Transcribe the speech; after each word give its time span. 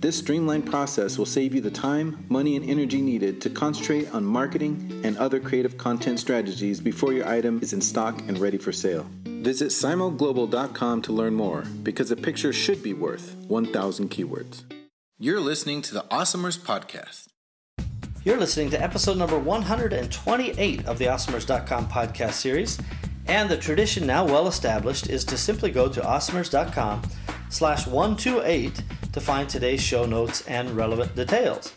This 0.00 0.16
streamlined 0.16 0.64
process 0.64 1.18
will 1.18 1.26
save 1.26 1.56
you 1.56 1.60
the 1.60 1.72
time, 1.72 2.24
money, 2.28 2.54
and 2.54 2.64
energy 2.70 3.02
needed 3.02 3.40
to 3.40 3.50
concentrate 3.50 4.14
on 4.14 4.24
marketing 4.24 5.00
and 5.02 5.18
other 5.18 5.40
creative 5.40 5.76
content 5.76 6.20
strategies 6.20 6.80
before 6.80 7.12
your 7.12 7.26
item 7.26 7.58
is 7.62 7.72
in 7.72 7.80
stock 7.80 8.20
and 8.28 8.38
ready 8.38 8.58
for 8.58 8.70
sale. 8.70 9.08
Visit 9.24 9.70
simulglobal.com 9.70 11.02
to 11.02 11.12
learn 11.12 11.34
more 11.34 11.62
because 11.82 12.12
a 12.12 12.16
picture 12.16 12.52
should 12.52 12.80
be 12.80 12.94
worth 12.94 13.34
1,000 13.48 14.08
keywords. 14.08 14.62
You're 15.18 15.40
listening 15.40 15.82
to 15.82 15.94
the 15.94 16.04
Awesomers 16.12 16.60
Podcast. 16.60 17.26
You're 18.22 18.38
listening 18.38 18.70
to 18.70 18.80
episode 18.80 19.16
number 19.16 19.36
128 19.36 20.86
of 20.86 20.98
the 20.98 21.06
Awesomers.com 21.06 21.88
podcast 21.88 22.34
series, 22.34 22.78
and 23.26 23.50
the 23.50 23.56
tradition 23.56 24.06
now 24.06 24.24
well 24.24 24.46
established 24.46 25.10
is 25.10 25.24
to 25.24 25.36
simply 25.36 25.72
go 25.72 25.88
to 25.88 26.00
awesomers.com 26.00 27.02
slash 27.48 27.84
128 27.88 28.80
to 29.18 29.24
find 29.24 29.48
today's 29.48 29.82
show 29.82 30.06
notes 30.06 30.46
and 30.46 30.70
relevant 30.70 31.14
details. 31.16 31.72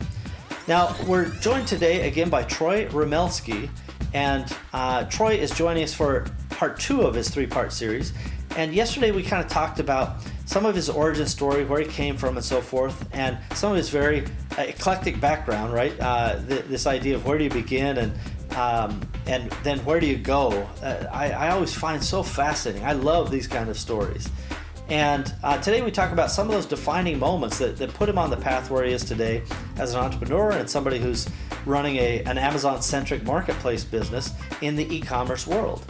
Now, 0.68 0.96
we're 1.08 1.30
joined 1.40 1.68
today 1.68 2.08
again 2.08 2.30
by 2.30 2.44
Troy 2.44 2.86
Romelski, 2.88 3.70
and 4.14 4.46
uh, 4.74 5.06
Troy 5.06 5.34
is 5.34 5.50
joining 5.52 5.84
us 5.84 5.94
for 5.94 6.28
part 6.52 6.80
two 6.80 7.02
of 7.02 7.16
his 7.16 7.30
three 7.30 7.48
part 7.48 7.74
series. 7.74 8.14
And 8.56 8.74
yesterday 8.74 9.12
we 9.12 9.24
kind 9.24 9.44
of 9.44 9.50
talked 9.50 9.80
about 9.80 10.18
some 10.46 10.66
of 10.66 10.76
his 10.76 10.90
origin 10.90 11.26
story, 11.26 11.66
where 11.66 11.80
he 11.80 11.88
came 11.88 12.16
from, 12.16 12.38
and 12.38 12.46
so 12.46 12.62
forth, 12.62 13.08
and 13.14 13.38
some 13.56 13.72
of 13.72 13.78
his 13.78 13.90
very 13.90 14.26
uh, 14.58 14.64
eclectic 14.64 15.20
background, 15.20 15.74
right? 15.74 16.00
Uh, 16.00 16.40
th- 16.48 16.66
this 16.66 16.86
idea 16.86 17.16
of 17.16 17.26
where 17.26 17.38
do 17.38 17.46
you 17.46 17.50
begin 17.50 17.98
and 17.98 18.14
um, 18.58 19.02
and 19.28 19.50
then 19.64 19.80
where 19.86 20.02
do 20.02 20.06
you 20.08 20.18
go? 20.18 20.68
Uh, 20.84 21.06
I, 21.10 21.32
I 21.32 21.50
always 21.52 21.74
find 21.74 22.04
so 22.04 22.22
fascinating. 22.22 22.86
I 22.86 22.92
love 22.92 23.32
these 23.32 23.48
kind 23.48 23.70
of 23.70 23.80
stories. 23.80 24.30
And 24.92 25.34
uh, 25.42 25.58
today 25.58 25.82
we 25.82 25.90
talk 25.90 26.12
about 26.12 26.32
some 26.32 26.48
of 26.48 26.54
those 26.54 26.66
defining 26.66 27.18
moments 27.18 27.58
that, 27.60 27.78
that 27.78 27.94
put 27.94 28.10
him 28.10 28.18
on 28.18 28.30
the 28.30 28.36
path 28.36 28.70
where 28.70 28.84
he 28.84 28.92
is 28.92 29.06
today 29.06 29.42
as 29.78 29.94
an 29.94 30.02
entrepreneur 30.02 30.52
and 30.52 30.70
somebody 30.70 31.00
who's 31.00 31.30
running 31.66 31.96
a, 31.96 32.22
an 32.24 32.38
Amazon 32.38 32.82
centric 32.82 33.24
marketplace 33.24 33.86
business 33.86 34.34
in 34.60 34.76
the 34.76 34.94
e 34.94 35.00
commerce 35.00 35.48
world. 35.48 35.86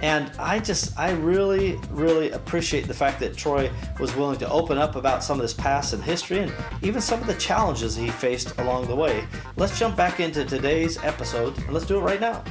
And 0.00 0.32
I 0.38 0.60
just, 0.60 0.98
I 0.98 1.10
really, 1.10 1.78
really 1.90 2.30
appreciate 2.30 2.88
the 2.88 2.94
fact 2.94 3.20
that 3.20 3.36
Troy 3.36 3.70
was 4.00 4.16
willing 4.16 4.38
to 4.38 4.48
open 4.48 4.78
up 4.78 4.96
about 4.96 5.22
some 5.22 5.36
of 5.36 5.42
this 5.42 5.52
past 5.52 5.92
and 5.92 6.02
history 6.02 6.38
and 6.38 6.52
even 6.80 7.02
some 7.02 7.20
of 7.20 7.26
the 7.26 7.34
challenges 7.34 7.96
he 7.96 8.08
faced 8.08 8.58
along 8.60 8.86
the 8.86 8.96
way. 8.96 9.26
Let's 9.56 9.78
jump 9.78 9.94
back 9.94 10.20
into 10.20 10.46
today's 10.46 10.96
episode 11.04 11.54
and 11.58 11.74
let's 11.74 11.84
do 11.84 11.98
it 11.98 12.00
right 12.00 12.20
now. 12.20 12.42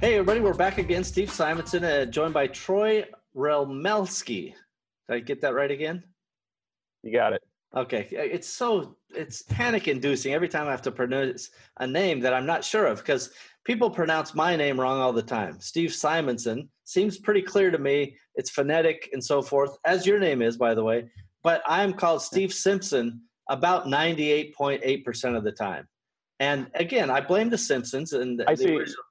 Hey, 0.00 0.14
everybody, 0.14 0.40
we're 0.40 0.54
back 0.54 0.78
again. 0.78 1.04
Steve 1.04 1.30
Simonson, 1.30 1.84
uh, 1.84 2.06
joined 2.06 2.32
by 2.32 2.46
Troy 2.46 3.04
Romelski. 3.38 4.54
Did 5.08 5.14
I 5.14 5.20
get 5.20 5.40
that 5.42 5.54
right 5.54 5.70
again? 5.70 6.02
You 7.02 7.12
got 7.12 7.32
it. 7.32 7.42
Okay, 7.76 8.08
it's 8.10 8.48
so 8.48 8.96
it's 9.14 9.42
panic 9.42 9.88
inducing 9.88 10.32
every 10.32 10.48
time 10.48 10.66
I 10.68 10.70
have 10.70 10.82
to 10.82 10.90
pronounce 10.90 11.50
a 11.80 11.86
name 11.86 12.18
that 12.20 12.32
I'm 12.32 12.46
not 12.46 12.64
sure 12.64 12.86
of 12.86 12.98
because 12.98 13.30
people 13.64 13.90
pronounce 13.90 14.34
my 14.34 14.56
name 14.56 14.80
wrong 14.80 15.00
all 15.00 15.12
the 15.12 15.22
time. 15.22 15.60
Steve 15.60 15.94
Simonson 15.94 16.68
seems 16.84 17.18
pretty 17.18 17.42
clear 17.42 17.70
to 17.70 17.78
me. 17.78 18.16
It's 18.36 18.48
phonetic 18.48 19.10
and 19.12 19.22
so 19.22 19.42
forth, 19.42 19.76
as 19.84 20.06
your 20.06 20.18
name 20.18 20.40
is, 20.40 20.56
by 20.56 20.74
the 20.74 20.82
way. 20.82 21.10
But 21.42 21.62
I'm 21.66 21.92
called 21.92 22.22
Steve 22.22 22.54
Simpson 22.54 23.20
about 23.50 23.84
98.8% 23.84 25.36
of 25.36 25.44
the 25.44 25.52
time. 25.52 25.86
And 26.40 26.70
again, 26.74 27.10
I 27.10 27.20
blame 27.20 27.50
the 27.50 27.58
Simpsons 27.58 28.14
and 28.14 28.42
I 28.48 28.54
see. 28.54 28.76
Original. 28.76 29.04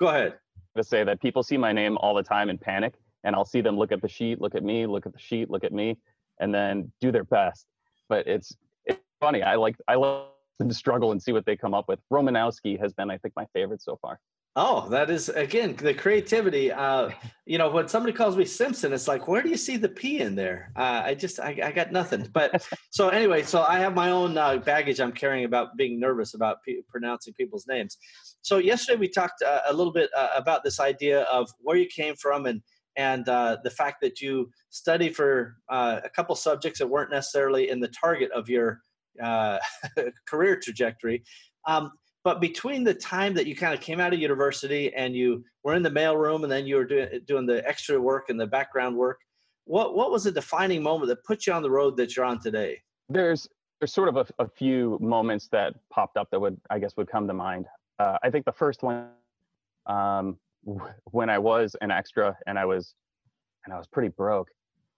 Go 0.00 0.08
ahead. 0.08 0.34
To 0.76 0.82
say 0.82 1.04
that 1.04 1.20
people 1.20 1.42
see 1.42 1.56
my 1.56 1.72
name 1.72 1.96
all 1.98 2.14
the 2.14 2.22
time 2.22 2.50
and 2.50 2.60
panic, 2.60 2.94
and 3.24 3.34
I'll 3.34 3.44
see 3.44 3.60
them 3.60 3.76
look 3.76 3.92
at 3.92 4.02
the 4.02 4.08
sheet, 4.08 4.40
look 4.40 4.54
at 4.54 4.62
me, 4.62 4.86
look 4.86 5.06
at 5.06 5.12
the 5.12 5.18
sheet, 5.18 5.50
look 5.50 5.64
at 5.64 5.72
me, 5.72 5.98
and 6.40 6.54
then 6.54 6.92
do 7.00 7.12
their 7.12 7.24
best. 7.24 7.66
But 8.08 8.26
it's 8.26 8.56
it's 8.84 9.00
funny. 9.20 9.42
I 9.42 9.56
like 9.56 9.76
I 9.88 9.96
love 9.96 10.28
them 10.58 10.68
to 10.68 10.74
struggle 10.74 11.12
and 11.12 11.22
see 11.22 11.32
what 11.32 11.46
they 11.46 11.56
come 11.56 11.74
up 11.74 11.88
with. 11.88 12.00
Romanowski 12.12 12.78
has 12.80 12.92
been, 12.92 13.10
I 13.10 13.18
think, 13.18 13.34
my 13.36 13.46
favorite 13.54 13.82
so 13.82 13.98
far. 14.00 14.18
Oh, 14.60 14.88
that 14.88 15.08
is 15.08 15.28
again 15.28 15.76
the 15.76 15.94
creativity. 15.94 16.72
Uh, 16.72 17.10
you 17.46 17.58
know, 17.58 17.70
when 17.70 17.86
somebody 17.86 18.12
calls 18.12 18.36
me 18.36 18.44
Simpson, 18.44 18.92
it's 18.92 19.06
like, 19.06 19.28
where 19.28 19.40
do 19.40 19.48
you 19.48 19.56
see 19.56 19.76
the 19.76 19.88
P 19.88 20.18
in 20.18 20.34
there? 20.34 20.72
Uh, 20.74 21.02
I 21.04 21.14
just, 21.14 21.38
I, 21.38 21.56
I, 21.62 21.70
got 21.70 21.92
nothing. 21.92 22.28
But 22.32 22.66
so 22.90 23.08
anyway, 23.08 23.44
so 23.44 23.62
I 23.62 23.78
have 23.78 23.94
my 23.94 24.10
own 24.10 24.36
uh, 24.36 24.56
baggage 24.56 25.00
I'm 25.00 25.12
carrying 25.12 25.44
about 25.44 25.76
being 25.76 26.00
nervous 26.00 26.34
about 26.34 26.62
p- 26.64 26.82
pronouncing 26.88 27.34
people's 27.34 27.68
names. 27.68 27.98
So 28.42 28.58
yesterday 28.58 28.98
we 28.98 29.08
talked 29.08 29.42
uh, 29.42 29.60
a 29.68 29.72
little 29.72 29.92
bit 29.92 30.10
uh, 30.16 30.30
about 30.34 30.64
this 30.64 30.80
idea 30.80 31.22
of 31.24 31.48
where 31.60 31.76
you 31.76 31.86
came 31.86 32.16
from 32.16 32.46
and 32.46 32.60
and 32.98 33.26
uh, 33.28 33.56
the 33.62 33.70
fact 33.70 34.02
that 34.02 34.20
you 34.20 34.50
studied 34.68 35.16
for 35.16 35.56
a 35.70 36.10
couple 36.14 36.34
subjects 36.34 36.80
that 36.80 36.86
weren't 36.86 37.10
necessarily 37.10 37.70
in 37.70 37.80
the 37.80 37.88
target 37.88 38.30
of 38.32 38.48
your 38.50 38.80
career 40.26 40.60
trajectory. 40.60 41.22
Um, 41.66 41.92
but 42.24 42.40
between 42.40 42.84
the 42.84 42.92
time 42.92 43.32
that 43.34 43.46
you 43.46 43.56
kind 43.56 43.72
of 43.72 43.80
came 43.80 44.00
out 44.00 44.12
of 44.12 44.18
university 44.18 44.92
and 44.94 45.14
you 45.14 45.44
were 45.62 45.74
in 45.74 45.82
the 45.82 45.90
mailroom 45.90 46.42
and 46.42 46.52
then 46.52 46.66
you 46.66 46.76
were 46.76 46.84
doing, 46.84 47.08
doing 47.26 47.46
the 47.46 47.66
extra 47.66 47.98
work 48.00 48.28
and 48.28 48.38
the 48.38 48.46
background 48.46 48.96
work, 48.96 49.20
what, 49.64 49.94
what 49.94 50.10
was 50.10 50.24
the 50.24 50.32
defining 50.32 50.82
moment 50.82 51.08
that 51.08 51.24
put 51.24 51.46
you 51.46 51.52
on 51.52 51.62
the 51.62 51.70
road 51.70 51.96
that 51.96 52.16
you're 52.16 52.24
on 52.24 52.40
today? 52.40 52.82
There's, 53.08 53.48
there's 53.80 53.92
sort 53.92 54.08
of 54.08 54.16
a, 54.16 54.26
a 54.42 54.48
few 54.48 54.98
moments 55.00 55.48
that 55.52 55.74
popped 55.90 56.16
up 56.16 56.28
that 56.32 56.40
would, 56.40 56.60
I 56.68 56.78
guess, 56.78 56.96
would 56.96 57.08
come 57.08 57.28
to 57.28 57.34
mind. 57.34 57.66
Uh, 57.98 58.18
I 58.22 58.30
think 58.30 58.44
the 58.44 58.52
first 58.52 58.82
one, 58.82 59.08
um, 59.86 60.38
when 61.10 61.30
I 61.30 61.38
was 61.38 61.76
an 61.80 61.90
extra 61.90 62.36
and 62.46 62.58
I 62.58 62.64
was, 62.64 62.94
and 63.64 63.74
I 63.74 63.78
was 63.78 63.86
pretty 63.86 64.08
broke 64.08 64.48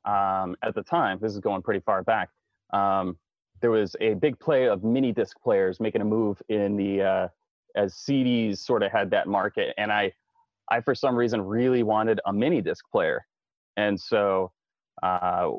um, 0.04 0.56
at 0.62 0.74
the 0.74 0.82
time, 0.82 1.18
this 1.20 1.32
is 1.32 1.40
going 1.40 1.62
pretty 1.62 1.80
far 1.80 2.02
back. 2.02 2.30
Um, 2.72 3.18
there 3.60 3.70
was 3.70 3.94
a 4.00 4.14
big 4.14 4.38
play 4.38 4.68
of 4.68 4.82
mini 4.82 5.12
disc 5.12 5.36
players 5.42 5.80
making 5.80 6.00
a 6.00 6.04
move 6.04 6.40
in 6.48 6.76
the 6.76 7.02
uh, 7.02 7.28
as 7.76 7.94
CDs 7.94 8.58
sort 8.58 8.82
of 8.82 8.90
had 8.90 9.10
that 9.10 9.26
market, 9.28 9.74
and 9.76 9.92
I, 9.92 10.12
I 10.70 10.80
for 10.80 10.94
some 10.94 11.14
reason 11.14 11.42
really 11.42 11.82
wanted 11.82 12.20
a 12.26 12.32
mini 12.32 12.62
disc 12.62 12.84
player, 12.90 13.26
and 13.76 14.00
so 14.00 14.52
uh, 15.02 15.50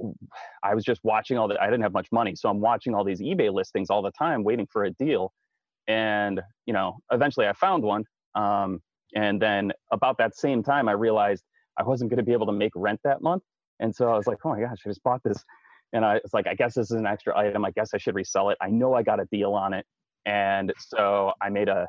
I 0.63 0.73
was 0.73 0.83
just 0.83 1.01
watching 1.03 1.37
all 1.37 1.47
the. 1.47 1.61
I 1.61 1.65
didn't 1.65 1.83
have 1.83 1.93
much 1.93 2.07
money, 2.11 2.35
so 2.35 2.49
I'm 2.49 2.59
watching 2.59 2.95
all 2.95 3.03
these 3.03 3.21
eBay 3.21 3.53
listings 3.53 3.89
all 3.89 4.01
the 4.01 4.11
time, 4.11 4.43
waiting 4.43 4.67
for 4.71 4.85
a 4.85 4.91
deal, 4.91 5.31
and 5.87 6.41
you 6.65 6.73
know, 6.73 6.97
eventually 7.11 7.47
I 7.47 7.53
found 7.53 7.83
one, 7.83 8.05
um, 8.33 8.81
and 9.15 9.41
then 9.41 9.71
about 9.91 10.17
that 10.17 10.35
same 10.35 10.63
time 10.63 10.87
I 10.87 10.93
realized 10.93 11.43
I 11.77 11.83
wasn't 11.83 12.09
going 12.09 12.17
to 12.17 12.23
be 12.23 12.33
able 12.33 12.47
to 12.47 12.51
make 12.51 12.71
rent 12.75 12.99
that 13.03 13.21
month, 13.21 13.43
and 13.79 13.95
so 13.95 14.09
I 14.11 14.17
was 14.17 14.27
like, 14.27 14.39
oh 14.45 14.49
my 14.49 14.59
gosh, 14.61 14.79
I 14.85 14.89
just 14.89 15.03
bought 15.03 15.21
this 15.23 15.43
and 15.93 16.05
I 16.05 16.19
was 16.23 16.33
like, 16.33 16.47
I 16.47 16.53
guess 16.53 16.75
this 16.75 16.91
is 16.91 16.97
an 16.97 17.05
extra 17.05 17.37
item. 17.37 17.65
I 17.65 17.71
guess 17.71 17.93
I 17.93 17.97
should 17.97 18.15
resell 18.15 18.49
it. 18.49 18.57
I 18.61 18.69
know 18.69 18.93
I 18.93 19.03
got 19.03 19.19
a 19.19 19.25
deal 19.25 19.53
on 19.53 19.73
it, 19.73 19.85
and 20.25 20.73
so 20.79 21.33
I 21.41 21.49
made 21.49 21.69
a 21.69 21.87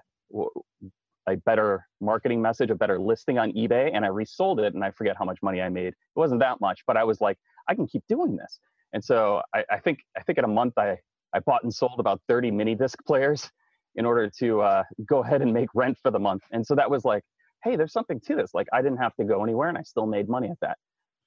a 1.28 1.36
better 1.36 1.86
marketing 2.00 2.42
message, 2.42 2.70
a 2.70 2.74
better 2.74 2.98
listing 2.98 3.38
on 3.38 3.52
eBay, 3.52 3.90
and 3.94 4.04
I 4.04 4.08
resold 4.08 4.58
it. 4.58 4.74
And 4.74 4.84
I 4.84 4.90
forget 4.90 5.16
how 5.16 5.24
much 5.24 5.38
money 5.40 5.62
I 5.62 5.68
made. 5.68 5.88
It 5.88 5.96
wasn't 6.16 6.40
that 6.40 6.60
much, 6.60 6.80
but 6.86 6.96
I 6.96 7.04
was 7.04 7.20
like, 7.20 7.38
I 7.68 7.76
can 7.76 7.86
keep 7.86 8.02
doing 8.08 8.36
this. 8.36 8.58
And 8.92 9.04
so 9.04 9.42
I, 9.54 9.64
I 9.70 9.78
think 9.78 10.00
I 10.16 10.22
think 10.22 10.38
in 10.38 10.44
a 10.44 10.48
month 10.48 10.74
I 10.78 10.98
I 11.32 11.38
bought 11.40 11.62
and 11.62 11.72
sold 11.72 11.98
about 11.98 12.20
30 12.28 12.50
mini 12.50 12.74
disc 12.74 12.98
players 13.06 13.50
in 13.96 14.06
order 14.06 14.30
to 14.38 14.60
uh, 14.60 14.82
go 15.06 15.22
ahead 15.22 15.42
and 15.42 15.52
make 15.52 15.68
rent 15.74 15.98
for 16.02 16.10
the 16.10 16.18
month. 16.18 16.42
And 16.50 16.66
so 16.66 16.74
that 16.74 16.90
was 16.90 17.04
like, 17.04 17.22
hey, 17.62 17.76
there's 17.76 17.92
something 17.92 18.20
to 18.20 18.34
this. 18.34 18.54
Like 18.54 18.66
I 18.72 18.82
didn't 18.82 18.98
have 18.98 19.14
to 19.16 19.24
go 19.24 19.42
anywhere, 19.42 19.68
and 19.68 19.78
I 19.78 19.82
still 19.82 20.06
made 20.06 20.28
money 20.28 20.50
at 20.50 20.58
that. 20.60 20.78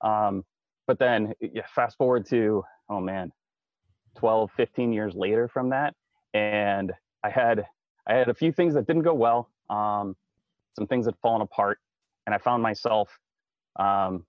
Um, 0.08 0.44
but 0.88 1.00
then 1.00 1.34
yeah, 1.40 1.66
fast 1.74 1.98
forward 1.98 2.28
to 2.28 2.64
oh 2.90 3.00
man 3.00 3.32
12 4.18 4.52
15 4.56 4.94
years 4.94 5.16
later 5.16 5.48
from 5.48 5.70
that 5.70 5.96
and 6.36 6.94
i 7.24 7.30
had 7.32 7.66
i 8.06 8.14
had 8.14 8.30
a 8.30 8.34
few 8.36 8.52
things 8.52 8.76
that 8.76 8.86
didn't 8.86 9.02
go 9.02 9.16
well 9.16 9.50
um, 9.70 10.16
some 10.76 10.88
things 10.88 11.06
had 11.06 11.16
fallen 11.22 11.42
apart, 11.42 11.80
and 12.26 12.36
I 12.36 12.38
found 12.38 12.62
myself. 12.62 13.10
Um, 13.78 14.26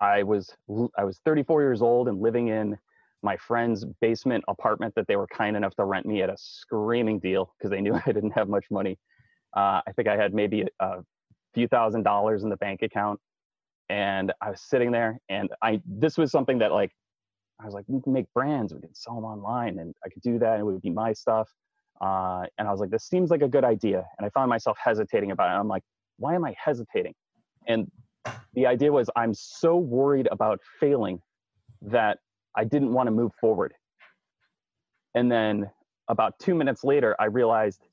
I 0.00 0.22
was 0.22 0.54
I 0.96 1.04
was 1.04 1.20
34 1.24 1.62
years 1.62 1.82
old 1.82 2.08
and 2.08 2.20
living 2.20 2.48
in 2.48 2.78
my 3.22 3.36
friend's 3.36 3.84
basement 4.00 4.44
apartment 4.48 4.94
that 4.96 5.06
they 5.06 5.16
were 5.16 5.26
kind 5.28 5.56
enough 5.56 5.74
to 5.76 5.84
rent 5.84 6.06
me 6.06 6.22
at 6.22 6.30
a 6.30 6.36
screaming 6.36 7.18
deal 7.18 7.52
because 7.56 7.70
they 7.70 7.80
knew 7.84 7.94
I 7.94 8.12
didn't 8.12 8.32
have 8.32 8.48
much 8.48 8.66
money. 8.70 8.98
Uh, 9.56 9.80
I 9.86 9.92
think 9.94 10.08
I 10.08 10.16
had 10.16 10.34
maybe 10.34 10.64
a, 10.80 10.98
few 11.54 11.68
thousand 11.68 12.02
dollars 12.02 12.44
in 12.44 12.48
the 12.48 12.56
bank 12.56 12.80
account, 12.80 13.20
and 13.90 14.32
I 14.40 14.48
was 14.48 14.62
sitting 14.62 14.90
there, 14.90 15.18
and 15.28 15.50
I 15.60 15.82
this 15.86 16.16
was 16.16 16.30
something 16.30 16.58
that 16.60 16.72
like 16.72 16.90
I 17.60 17.66
was 17.66 17.74
like, 17.74 17.84
we 17.88 18.00
can 18.00 18.14
make 18.14 18.24
brands, 18.34 18.72
we 18.72 18.80
can 18.80 18.94
sell 18.94 19.16
them 19.16 19.24
online, 19.24 19.78
and 19.78 19.94
I 20.02 20.08
could 20.08 20.22
do 20.22 20.38
that, 20.38 20.54
and 20.54 20.60
it 20.62 20.64
would 20.64 20.80
be 20.80 20.90
my 20.90 21.12
stuff. 21.12 21.50
Uh, 22.00 22.44
and 22.56 22.66
I 22.66 22.70
was 22.70 22.80
like, 22.80 22.88
this 22.88 23.04
seems 23.04 23.30
like 23.30 23.42
a 23.42 23.48
good 23.48 23.64
idea, 23.64 24.04
and 24.16 24.26
I 24.26 24.30
found 24.30 24.48
myself 24.48 24.78
hesitating 24.82 25.30
about 25.30 25.54
it. 25.54 25.60
I'm 25.60 25.68
like, 25.68 25.82
why 26.18 26.34
am 26.34 26.44
I 26.44 26.54
hesitating? 26.56 27.12
And 27.68 27.90
the 28.54 28.66
idea 28.66 28.90
was, 28.90 29.10
I'm 29.14 29.34
so 29.34 29.76
worried 29.76 30.28
about 30.32 30.60
failing 30.80 31.20
that 31.82 32.18
I 32.56 32.64
didn't 32.64 32.92
want 32.92 33.06
to 33.06 33.10
move 33.10 33.32
forward. 33.40 33.74
And 35.14 35.30
then 35.30 35.70
about 36.08 36.38
two 36.38 36.54
minutes 36.54 36.84
later, 36.84 37.14
I 37.18 37.26
realized 37.26 37.86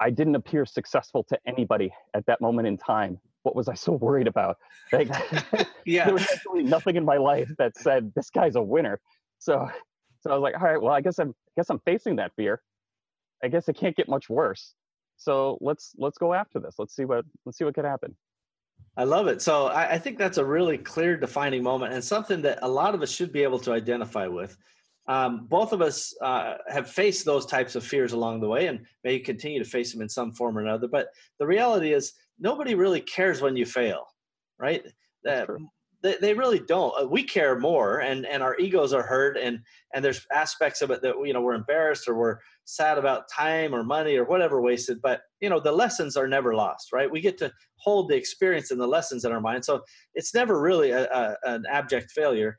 I 0.00 0.10
didn't 0.10 0.34
appear 0.34 0.64
successful 0.64 1.24
to 1.24 1.38
anybody 1.46 1.92
at 2.14 2.26
that 2.26 2.40
moment 2.40 2.68
in 2.68 2.76
time. 2.76 3.18
What 3.42 3.54
was 3.54 3.68
I 3.68 3.74
so 3.74 3.92
worried 3.92 4.26
about? 4.26 4.58
Like, 4.92 5.08
yeah. 5.84 6.06
there 6.06 6.14
was 6.14 6.26
actually 6.30 6.62
nothing 6.62 6.96
in 6.96 7.04
my 7.04 7.16
life 7.16 7.50
that 7.58 7.76
said 7.76 8.12
this 8.14 8.30
guy's 8.30 8.56
a 8.56 8.62
winner. 8.62 9.00
So, 9.38 9.68
so 10.20 10.30
I 10.30 10.34
was 10.34 10.42
like, 10.42 10.54
all 10.54 10.68
right, 10.68 10.80
well, 10.80 10.92
I 10.92 11.00
guess 11.00 11.18
I'm, 11.18 11.30
I 11.30 11.52
guess 11.56 11.70
I'm 11.70 11.80
facing 11.80 12.16
that 12.16 12.32
fear. 12.34 12.62
I 13.42 13.48
guess 13.48 13.68
it 13.68 13.76
can't 13.76 13.96
get 13.96 14.08
much 14.08 14.28
worse. 14.28 14.74
So 15.16 15.58
let's 15.60 15.94
let's 15.98 16.16
go 16.16 16.32
after 16.32 16.58
this. 16.58 16.76
Let's 16.78 16.96
see 16.96 17.04
what 17.04 17.24
let's 17.44 17.58
see 17.58 17.64
what 17.64 17.74
could 17.74 17.84
happen. 17.84 18.16
I 18.96 19.04
love 19.04 19.28
it. 19.28 19.40
So 19.40 19.66
I, 19.66 19.92
I, 19.92 19.98
think 19.98 20.18
that's 20.18 20.38
a 20.38 20.44
really 20.44 20.76
clear 20.76 21.16
defining 21.16 21.62
moment 21.62 21.94
and 21.94 22.02
something 22.02 22.42
that 22.42 22.58
a 22.62 22.68
lot 22.68 22.94
of 22.94 23.02
us 23.02 23.10
should 23.10 23.32
be 23.32 23.42
able 23.42 23.58
to 23.60 23.72
identify 23.72 24.26
with. 24.26 24.56
Um, 25.06 25.46
both 25.48 25.72
of 25.72 25.80
us 25.80 26.14
uh, 26.22 26.54
have 26.68 26.88
faced 26.88 27.24
those 27.24 27.46
types 27.46 27.74
of 27.74 27.84
fears 27.84 28.12
along 28.12 28.40
the 28.40 28.48
way 28.48 28.66
and 28.66 28.80
may 29.02 29.18
continue 29.18 29.58
to 29.58 29.68
face 29.68 29.92
them 29.92 30.02
in 30.02 30.08
some 30.08 30.32
form 30.32 30.56
or 30.56 30.60
another. 30.60 30.86
But 30.86 31.08
the 31.38 31.46
reality 31.46 31.92
is, 31.92 32.12
nobody 32.38 32.74
really 32.74 33.00
cares 33.00 33.40
when 33.40 33.56
you 33.56 33.66
fail, 33.66 34.06
right? 34.58 34.84
Uh, 35.28 35.46
they, 36.02 36.16
they 36.20 36.34
really 36.34 36.60
don't. 36.60 36.94
Uh, 37.00 37.06
we 37.06 37.22
care 37.22 37.58
more, 37.58 38.00
and 38.00 38.26
and 38.26 38.42
our 38.42 38.56
egos 38.58 38.92
are 38.92 39.02
hurt, 39.02 39.36
and 39.36 39.60
and 39.94 40.04
there's 40.04 40.26
aspects 40.32 40.82
of 40.82 40.90
it 40.90 41.02
that 41.02 41.14
you 41.24 41.32
know 41.32 41.40
we're 41.40 41.54
embarrassed 41.54 42.08
or 42.08 42.14
we're 42.14 42.38
sad 42.64 42.98
about 42.98 43.28
time 43.28 43.74
or 43.74 43.82
money 43.82 44.16
or 44.16 44.24
whatever 44.24 44.60
wasted. 44.60 45.00
But 45.02 45.22
you 45.40 45.50
know 45.50 45.60
the 45.60 45.72
lessons 45.72 46.16
are 46.16 46.28
never 46.28 46.54
lost, 46.54 46.92
right? 46.92 47.10
We 47.10 47.20
get 47.20 47.38
to 47.38 47.52
hold 47.76 48.08
the 48.08 48.16
experience 48.16 48.70
and 48.70 48.80
the 48.80 48.86
lessons 48.86 49.24
in 49.24 49.32
our 49.32 49.40
mind, 49.40 49.64
so 49.64 49.82
it's 50.14 50.34
never 50.34 50.60
really 50.60 50.90
a, 50.90 51.04
a, 51.04 51.36
an 51.44 51.64
abject 51.70 52.10
failure 52.12 52.58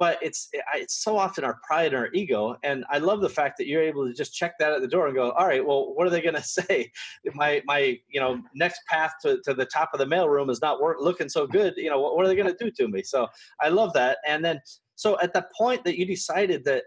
but 0.00 0.18
it's 0.22 0.48
it's 0.74 1.04
so 1.04 1.16
often 1.16 1.44
our 1.44 1.60
pride 1.62 1.88
and 1.92 1.96
our 1.96 2.08
ego 2.12 2.56
and 2.64 2.84
i 2.90 2.98
love 2.98 3.20
the 3.20 3.28
fact 3.28 3.56
that 3.58 3.68
you're 3.68 3.82
able 3.82 4.04
to 4.04 4.14
just 4.14 4.34
check 4.34 4.58
that 4.58 4.72
at 4.72 4.80
the 4.80 4.88
door 4.88 5.06
and 5.06 5.14
go 5.14 5.30
all 5.32 5.46
right 5.46 5.64
well 5.64 5.94
what 5.94 6.06
are 6.06 6.10
they 6.10 6.22
going 6.22 6.34
to 6.40 6.42
say? 6.42 6.90
My 7.34 7.62
my 7.66 8.00
you 8.08 8.18
know 8.18 8.42
next 8.54 8.80
path 8.88 9.12
to, 9.22 9.40
to 9.44 9.54
the 9.54 9.66
top 9.66 9.90
of 9.92 10.00
the 10.00 10.06
mailroom 10.06 10.50
is 10.50 10.60
not 10.60 10.80
work, 10.80 10.96
looking 11.00 11.28
so 11.28 11.46
good 11.46 11.74
you 11.76 11.90
know 11.90 12.00
what, 12.00 12.16
what 12.16 12.24
are 12.24 12.28
they 12.28 12.34
going 12.34 12.52
to 12.52 12.64
do 12.64 12.70
to 12.72 12.88
me? 12.88 13.02
So 13.02 13.28
i 13.60 13.68
love 13.68 13.92
that 13.92 14.18
and 14.26 14.44
then 14.44 14.60
so 14.96 15.20
at 15.20 15.32
the 15.32 15.46
point 15.56 15.84
that 15.84 15.98
you 15.98 16.06
decided 16.06 16.64
that 16.64 16.84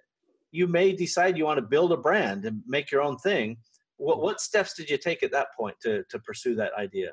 you 0.52 0.68
may 0.68 0.92
decide 0.94 1.38
you 1.38 1.46
want 1.46 1.58
to 1.58 1.66
build 1.66 1.92
a 1.94 1.98
brand 1.98 2.46
and 2.46 2.62
make 2.68 2.92
your 2.92 3.02
own 3.02 3.18
thing 3.18 3.58
what, 3.98 4.22
what 4.22 4.42
steps 4.42 4.74
did 4.74 4.90
you 4.90 4.98
take 4.98 5.22
at 5.24 5.32
that 5.32 5.48
point 5.56 5.76
to 5.82 6.04
to 6.10 6.20
pursue 6.20 6.56
that 6.56 6.74
idea? 6.74 7.12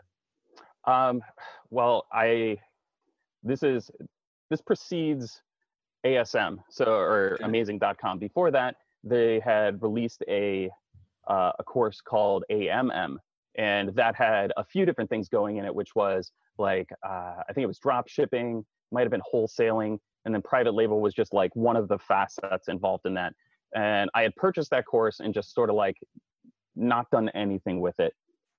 Um 0.86 1.20
well 1.68 2.06
i 2.10 2.58
this 3.42 3.62
is 3.62 3.90
this 4.50 4.60
precedes 4.60 5.42
ASM, 6.04 6.58
so 6.70 6.84
or 6.94 7.34
okay. 7.34 7.44
amazing.com. 7.44 8.18
Before 8.18 8.50
that, 8.50 8.76
they 9.04 9.40
had 9.40 9.82
released 9.82 10.22
a 10.28 10.70
uh, 11.28 11.52
a 11.58 11.64
course 11.64 12.00
called 12.00 12.44
AMM, 12.50 13.16
and 13.56 13.94
that 13.94 14.14
had 14.14 14.52
a 14.56 14.64
few 14.64 14.86
different 14.86 15.10
things 15.10 15.28
going 15.28 15.58
in 15.58 15.64
it, 15.64 15.74
which 15.74 15.94
was 15.94 16.32
like 16.58 16.88
uh, 17.06 17.42
I 17.48 17.52
think 17.52 17.64
it 17.64 17.68
was 17.68 17.78
drop 17.78 18.08
shipping, 18.08 18.64
might 18.92 19.02
have 19.02 19.10
been 19.10 19.22
wholesaling, 19.32 19.98
and 20.24 20.34
then 20.34 20.42
private 20.42 20.74
label 20.74 21.00
was 21.00 21.14
just 21.14 21.32
like 21.32 21.54
one 21.54 21.76
of 21.76 21.88
the 21.88 21.98
facets 21.98 22.68
involved 22.68 23.06
in 23.06 23.14
that. 23.14 23.34
And 23.74 24.10
I 24.14 24.22
had 24.22 24.34
purchased 24.36 24.70
that 24.70 24.84
course 24.86 25.20
and 25.20 25.32
just 25.32 25.54
sort 25.54 25.70
of 25.70 25.76
like 25.76 25.96
not 26.74 27.10
done 27.10 27.28
anything 27.30 27.80
with 27.80 27.98
it. 28.00 28.14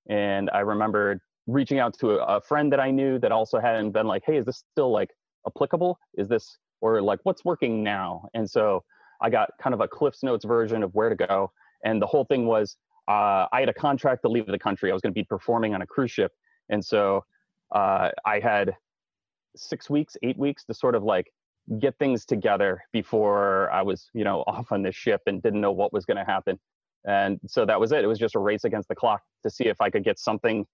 And 0.08 0.50
I 0.50 0.60
remembered 0.60 1.20
reaching 1.46 1.78
out 1.78 1.98
to 1.98 2.12
a, 2.12 2.36
a 2.36 2.40
friend 2.40 2.72
that 2.72 2.80
I 2.80 2.90
knew 2.90 3.18
that 3.18 3.32
also 3.32 3.58
hadn't 3.60 3.90
been 3.90 4.06
like, 4.06 4.22
hey, 4.24 4.36
is 4.36 4.46
this 4.46 4.64
still 4.72 4.90
like 4.90 5.10
applicable? 5.46 5.98
Is 6.14 6.28
this 6.28 6.56
or 6.82 7.00
like 7.00 7.20
what's 7.22 7.44
working 7.44 7.82
now? 7.82 8.28
And 8.34 8.50
so 8.50 8.84
i 9.22 9.30
got 9.30 9.50
kind 9.62 9.72
of 9.72 9.80
a 9.80 9.88
cliffs 9.88 10.22
notes 10.22 10.44
version 10.44 10.82
of 10.82 10.92
where 10.94 11.08
to 11.08 11.14
go. 11.14 11.50
And 11.84 12.02
the 12.02 12.06
whole 12.06 12.24
thing 12.24 12.44
was 12.44 12.76
uh, 13.08 13.46
i 13.52 13.60
had 13.60 13.68
a 13.70 13.74
contract 13.74 14.22
to 14.22 14.28
leave 14.28 14.46
the 14.46 14.58
country. 14.58 14.90
I 14.90 14.92
was 14.92 15.00
going 15.00 15.14
to 15.14 15.20
be 15.20 15.24
performing 15.24 15.74
on 15.74 15.80
a 15.80 15.86
cruise 15.86 16.10
ship. 16.10 16.32
And 16.68 16.84
so 16.84 17.24
uh, 17.74 18.10
i 18.26 18.38
had 18.38 18.76
six 19.56 19.88
weeks 19.88 20.16
eight 20.22 20.38
weeks 20.38 20.64
to 20.64 20.74
sort 20.74 20.94
of 20.94 21.02
like 21.02 21.26
get 21.78 21.96
things 21.98 22.24
together 22.24 22.82
before 22.92 23.70
i 23.70 23.82
was 23.82 24.10
you 24.14 24.24
know 24.24 24.42
off 24.46 24.72
on 24.72 24.82
this 24.82 24.96
ship 24.96 25.20
and 25.26 25.42
didn't 25.42 25.60
know 25.60 25.72
what 25.72 25.92
was 25.92 26.04
going 26.04 26.16
to 26.16 26.24
happen. 26.24 26.58
And 27.04 27.40
so 27.48 27.66
that 27.66 27.80
was 27.80 27.90
it. 27.90 28.04
It 28.04 28.06
was 28.06 28.20
just 28.20 28.36
a 28.36 28.38
race 28.38 28.62
against 28.62 28.88
the 28.88 28.94
clock 28.94 29.22
to 29.44 29.50
see 29.50 29.64
if 29.64 29.80
i 29.80 29.88
could 29.90 30.04
get 30.04 30.18
something 30.18 30.66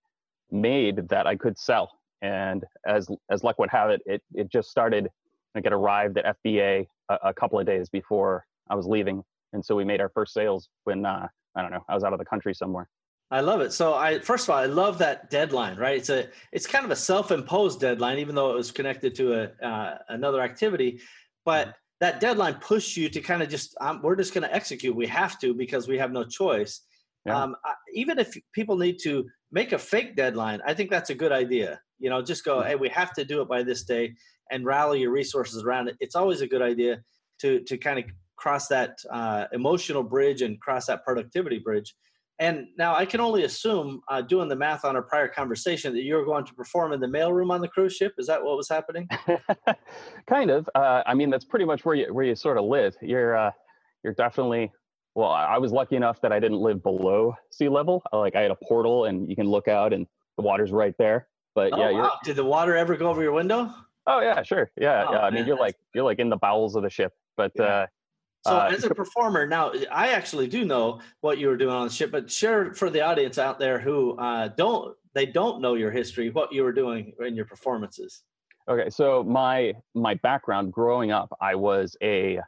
made 0.50 1.08
that 1.08 1.26
i 1.26 1.36
could 1.36 1.58
sell. 1.58 1.86
And 2.22 2.64
as 2.86 3.08
as 3.30 3.44
luck 3.44 3.58
would 3.58 3.70
have 3.70 3.90
it 3.90 4.00
it, 4.06 4.22
it 4.34 4.50
just 4.50 4.70
started 4.70 5.10
I 5.56 5.60
get 5.60 5.72
arrived 5.72 6.18
at 6.18 6.36
FBA 6.44 6.86
a, 7.08 7.14
a, 7.24 7.34
couple 7.34 7.58
of 7.58 7.66
days 7.66 7.88
before 7.88 8.44
I 8.70 8.74
was 8.74 8.86
leaving, 8.86 9.22
and 9.52 9.64
so 9.64 9.74
we 9.74 9.84
made 9.84 10.00
our 10.00 10.10
first 10.10 10.32
sales 10.34 10.68
when 10.84 11.04
uh, 11.04 11.28
I 11.54 11.62
don't 11.62 11.70
know 11.70 11.84
I 11.88 11.94
was 11.94 12.04
out 12.04 12.12
of 12.12 12.18
the 12.18 12.24
country 12.24 12.54
somewhere. 12.54 12.88
I 13.30 13.40
love 13.40 13.60
it. 13.60 13.72
So 13.72 13.94
I 13.94 14.18
first 14.20 14.44
of 14.44 14.50
all 14.50 14.58
I 14.58 14.66
love 14.66 14.98
that 14.98 15.30
deadline. 15.30 15.76
Right, 15.76 15.96
it's 15.96 16.10
a 16.10 16.28
it's 16.52 16.66
kind 16.66 16.84
of 16.84 16.90
a 16.90 16.96
self-imposed 16.96 17.80
deadline, 17.80 18.18
even 18.18 18.34
though 18.34 18.50
it 18.50 18.56
was 18.56 18.70
connected 18.70 19.14
to 19.16 19.34
a 19.34 19.66
uh, 19.66 19.98
another 20.08 20.40
activity, 20.40 21.00
but. 21.44 21.68
Mm-hmm. 21.68 21.72
That 22.00 22.20
deadline 22.20 22.54
pushed 22.60 22.96
you 22.96 23.08
to 23.08 23.20
kind 23.20 23.42
of 23.42 23.48
just 23.48 23.76
um, 23.80 24.00
we're 24.04 24.14
just 24.14 24.32
going 24.32 24.44
to 24.48 24.54
execute. 24.54 24.94
We 24.94 25.08
have 25.08 25.36
to 25.40 25.52
because 25.52 25.88
we 25.88 25.98
have 25.98 26.12
no 26.12 26.22
choice. 26.22 26.82
Yeah. 27.26 27.42
Um, 27.42 27.56
even 27.92 28.20
if 28.20 28.32
people 28.52 28.76
need 28.76 28.98
to 29.02 29.26
make 29.50 29.72
a 29.72 29.78
fake 29.78 30.14
deadline, 30.16 30.60
I 30.64 30.74
think 30.74 30.90
that's 30.90 31.10
a 31.10 31.14
good 31.14 31.32
idea. 31.32 31.80
You 31.98 32.10
know, 32.10 32.22
just 32.22 32.44
go, 32.44 32.62
hey, 32.62 32.76
we 32.76 32.88
have 32.90 33.12
to 33.14 33.24
do 33.24 33.42
it 33.42 33.48
by 33.48 33.62
this 33.62 33.84
day 33.84 34.14
and 34.50 34.64
rally 34.64 35.00
your 35.00 35.10
resources 35.10 35.62
around 35.62 35.88
it, 35.88 35.96
it's 36.00 36.14
always 36.14 36.40
a 36.40 36.46
good 36.46 36.62
idea 36.62 37.00
to 37.40 37.60
to 37.60 37.76
kind 37.78 37.98
of 37.98 38.04
cross 38.36 38.68
that 38.68 38.98
uh, 39.10 39.46
emotional 39.52 40.02
bridge 40.02 40.42
and 40.42 40.60
cross 40.60 40.86
that 40.86 41.04
productivity 41.04 41.58
bridge. 41.58 41.94
And 42.40 42.68
now 42.78 42.94
I 42.94 43.04
can 43.04 43.18
only 43.18 43.42
assume, 43.42 44.00
uh, 44.08 44.20
doing 44.20 44.48
the 44.48 44.54
math 44.54 44.84
on 44.84 44.94
our 44.94 45.02
prior 45.02 45.26
conversation, 45.26 45.92
that 45.94 46.04
you're 46.04 46.24
going 46.24 46.44
to 46.44 46.54
perform 46.54 46.92
in 46.92 47.00
the 47.00 47.08
mailroom 47.08 47.50
on 47.50 47.60
the 47.60 47.66
cruise 47.66 47.96
ship. 47.96 48.12
Is 48.16 48.28
that 48.28 48.40
what 48.40 48.56
was 48.56 48.68
happening? 48.68 49.08
kind 50.28 50.48
of. 50.52 50.70
Uh, 50.72 51.02
I 51.04 51.14
mean, 51.14 51.30
that's 51.30 51.44
pretty 51.44 51.64
much 51.64 51.84
where 51.84 51.96
you 51.96 52.14
where 52.14 52.24
you 52.24 52.36
sort 52.36 52.58
of 52.58 52.64
live. 52.64 52.94
You're 53.02 53.36
uh, 53.36 53.50
you're 54.04 54.14
definitely. 54.14 54.72
Well, 55.14 55.30
I 55.30 55.58
was 55.58 55.72
lucky 55.72 55.96
enough 55.96 56.20
that 56.20 56.30
I 56.30 56.38
didn't 56.38 56.58
live 56.58 56.80
below 56.80 57.34
sea 57.50 57.68
level. 57.68 58.04
Like 58.12 58.36
I 58.36 58.42
had 58.42 58.52
a 58.52 58.56
portal, 58.68 59.06
and 59.06 59.28
you 59.28 59.34
can 59.34 59.48
look 59.48 59.66
out, 59.66 59.92
and 59.92 60.06
the 60.36 60.42
water's 60.42 60.70
right 60.70 60.94
there. 60.96 61.26
But 61.58 61.72
oh, 61.72 61.88
yeah, 61.88 61.90
wow. 61.90 62.18
did 62.22 62.36
the 62.36 62.44
water 62.44 62.76
ever 62.76 62.96
go 62.96 63.10
over 63.10 63.20
your 63.20 63.32
window? 63.32 63.74
Oh 64.06 64.20
yeah, 64.20 64.44
sure. 64.44 64.70
Yeah, 64.80 65.06
oh, 65.08 65.12
yeah. 65.12 65.18
I 65.22 65.30
mean, 65.30 65.44
you're 65.44 65.58
like 65.58 65.74
you're 65.92 66.04
like 66.04 66.20
in 66.20 66.28
the 66.28 66.36
bowels 66.36 66.76
of 66.76 66.84
the 66.84 66.90
ship, 66.90 67.12
but. 67.36 67.50
Yeah. 67.56 67.64
Uh, 67.64 67.86
so 68.46 68.56
uh, 68.56 68.70
as 68.72 68.84
a 68.84 68.94
performer, 68.94 69.44
now 69.44 69.72
I 69.90 70.10
actually 70.10 70.46
do 70.46 70.64
know 70.64 71.00
what 71.20 71.38
you 71.38 71.48
were 71.48 71.56
doing 71.56 71.74
on 71.74 71.88
the 71.88 71.92
ship, 71.92 72.12
but 72.12 72.30
share 72.30 72.72
for 72.74 72.90
the 72.90 73.00
audience 73.00 73.36
out 73.38 73.58
there 73.58 73.80
who 73.80 74.16
uh, 74.18 74.48
don't 74.56 74.94
they 75.14 75.26
don't 75.26 75.60
know 75.60 75.74
your 75.74 75.90
history, 75.90 76.30
what 76.30 76.52
you 76.52 76.62
were 76.62 76.72
doing 76.72 77.12
in 77.18 77.34
your 77.34 77.44
performances. 77.44 78.22
Okay, 78.68 78.88
so 78.88 79.24
my 79.24 79.74
my 79.96 80.14
background 80.14 80.72
growing 80.72 81.10
up, 81.10 81.36
I 81.40 81.56
was 81.56 81.96
a 82.04 82.38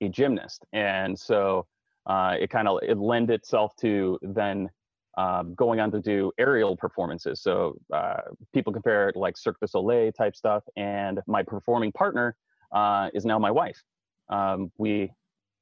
a 0.00 0.08
gymnast, 0.08 0.64
and 0.72 1.18
so 1.18 1.66
uh, 2.06 2.36
it 2.38 2.50
kind 2.50 2.68
of 2.68 2.78
it 2.84 2.98
lend 2.98 3.32
itself 3.32 3.74
to 3.80 4.16
then 4.22 4.70
um, 5.16 5.54
going 5.54 5.80
on 5.80 5.90
to 5.92 6.00
do 6.00 6.32
aerial 6.38 6.76
performances. 6.76 7.42
So 7.42 7.76
uh, 7.92 8.20
people 8.54 8.72
compare 8.72 9.08
it 9.08 9.16
like 9.16 9.36
Cirque 9.36 9.58
du 9.60 9.66
Soleil 9.66 10.12
type 10.12 10.36
stuff. 10.36 10.62
And 10.76 11.20
my 11.26 11.42
performing 11.42 11.92
partner 11.92 12.36
uh, 12.72 13.08
is 13.14 13.24
now 13.24 13.38
my 13.38 13.50
wife. 13.50 13.80
Um, 14.28 14.70
we 14.78 15.10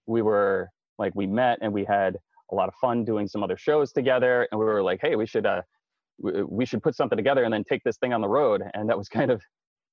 we 0.06 0.22
were 0.22 0.68
like 0.98 1.14
we 1.14 1.26
met 1.26 1.58
and 1.62 1.72
we 1.72 1.84
had 1.84 2.16
a 2.50 2.54
lot 2.54 2.68
of 2.68 2.74
fun 2.80 3.04
doing 3.04 3.26
some 3.28 3.42
other 3.42 3.56
shows 3.56 3.92
together. 3.92 4.46
And 4.50 4.58
we 4.58 4.64
were 4.64 4.82
like, 4.82 5.00
hey, 5.02 5.16
we 5.16 5.26
should 5.26 5.46
uh, 5.46 5.62
we, 6.18 6.42
we 6.42 6.66
should 6.66 6.82
put 6.82 6.94
something 6.94 7.16
together 7.16 7.44
and 7.44 7.52
then 7.52 7.64
take 7.64 7.82
this 7.84 7.96
thing 7.98 8.12
on 8.12 8.20
the 8.20 8.28
road. 8.28 8.62
And 8.74 8.88
that 8.88 8.98
was 8.98 9.08
kind 9.08 9.30
of 9.30 9.42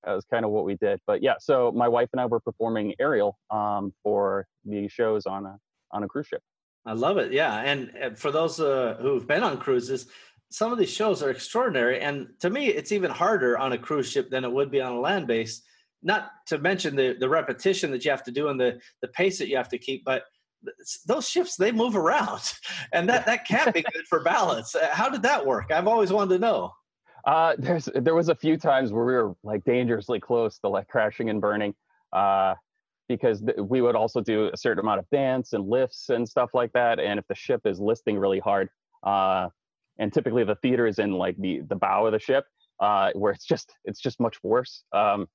that 0.03 0.13
was 0.13 0.25
kind 0.25 0.45
of 0.45 0.51
what 0.51 0.65
we 0.65 0.75
did. 0.75 0.99
But 1.07 1.23
yeah, 1.23 1.35
so 1.39 1.71
my 1.71 1.87
wife 1.87 2.09
and 2.13 2.19
I 2.19 2.25
were 2.25 2.39
performing 2.39 2.93
aerial 2.99 3.37
um, 3.49 3.93
for 4.03 4.45
the 4.65 4.87
shows 4.87 5.25
on 5.25 5.45
a 5.45 5.57
on 5.91 6.03
a 6.03 6.07
cruise 6.07 6.27
ship. 6.27 6.41
I 6.85 6.93
love 6.93 7.17
it. 7.17 7.31
Yeah, 7.31 7.55
and 7.61 8.17
for 8.17 8.31
those 8.31 8.59
uh, 8.59 8.97
who've 9.01 9.27
been 9.27 9.43
on 9.43 9.57
cruises, 9.57 10.07
some 10.49 10.71
of 10.71 10.77
these 10.77 10.91
shows 10.91 11.23
are 11.23 11.31
extraordinary, 11.31 11.99
and 11.99 12.29
to 12.39 12.49
me, 12.49 12.67
it's 12.67 12.91
even 12.91 13.11
harder 13.11 13.57
on 13.57 13.73
a 13.73 13.77
cruise 13.77 14.11
ship 14.11 14.29
than 14.29 14.43
it 14.43 14.51
would 14.51 14.71
be 14.71 14.81
on 14.81 14.93
a 14.93 14.99
land 14.99 15.27
base. 15.27 15.63
Not 16.03 16.29
to 16.47 16.59
mention 16.59 16.95
the 16.95 17.15
the 17.19 17.27
repetition 17.27 17.91
that 17.91 18.05
you 18.05 18.11
have 18.11 18.23
to 18.23 18.31
do 18.31 18.49
and 18.49 18.59
the 18.59 18.79
the 19.01 19.07
pace 19.07 19.39
that 19.39 19.49
you 19.49 19.57
have 19.57 19.69
to 19.69 19.79
keep, 19.79 20.05
but 20.05 20.23
those 21.05 21.27
ships 21.27 21.55
they 21.55 21.71
move 21.71 21.95
around, 21.95 22.41
and 22.93 23.09
that 23.09 23.25
that 23.25 23.47
can't 23.47 23.73
be 23.73 23.81
good 23.81 24.05
for 24.07 24.21
balance. 24.21 24.75
Uh, 24.75 24.87
how 24.91 25.09
did 25.09 25.23
that 25.23 25.45
work? 25.45 25.71
I've 25.71 25.87
always 25.87 26.11
wanted 26.11 26.35
to 26.35 26.39
know. 26.39 26.71
Uh, 27.25 27.55
there's 27.57 27.89
there 27.95 28.13
was 28.13 28.29
a 28.29 28.35
few 28.35 28.57
times 28.57 28.91
where 28.91 29.05
we 29.05 29.13
were 29.13 29.35
like 29.43 29.63
dangerously 29.63 30.19
close 30.19 30.59
to 30.59 30.69
like 30.69 30.87
crashing 30.87 31.29
and 31.29 31.41
burning, 31.41 31.73
uh, 32.13 32.53
because 33.07 33.41
th- 33.41 33.57
we 33.57 33.81
would 33.81 33.95
also 33.95 34.21
do 34.21 34.49
a 34.53 34.57
certain 34.57 34.79
amount 34.79 34.99
of 34.99 35.09
dance 35.09 35.53
and 35.53 35.67
lifts 35.67 36.09
and 36.09 36.27
stuff 36.27 36.51
like 36.53 36.71
that. 36.73 36.99
And 36.99 37.19
if 37.19 37.27
the 37.27 37.35
ship 37.35 37.61
is 37.65 37.79
listing 37.79 38.17
really 38.17 38.39
hard, 38.39 38.69
uh, 39.03 39.49
and 39.97 40.11
typically 40.11 40.43
the 40.43 40.55
theater 40.55 40.87
is 40.87 40.99
in 40.99 41.11
like 41.11 41.37
the 41.37 41.61
the 41.69 41.75
bow 41.75 42.05
of 42.05 42.11
the 42.11 42.19
ship, 42.19 42.45
uh, 42.79 43.11
where 43.13 43.31
it's 43.31 43.45
just 43.45 43.71
it's 43.85 43.99
just 43.99 44.19
much 44.19 44.37
worse. 44.43 44.83
Um, 44.93 45.27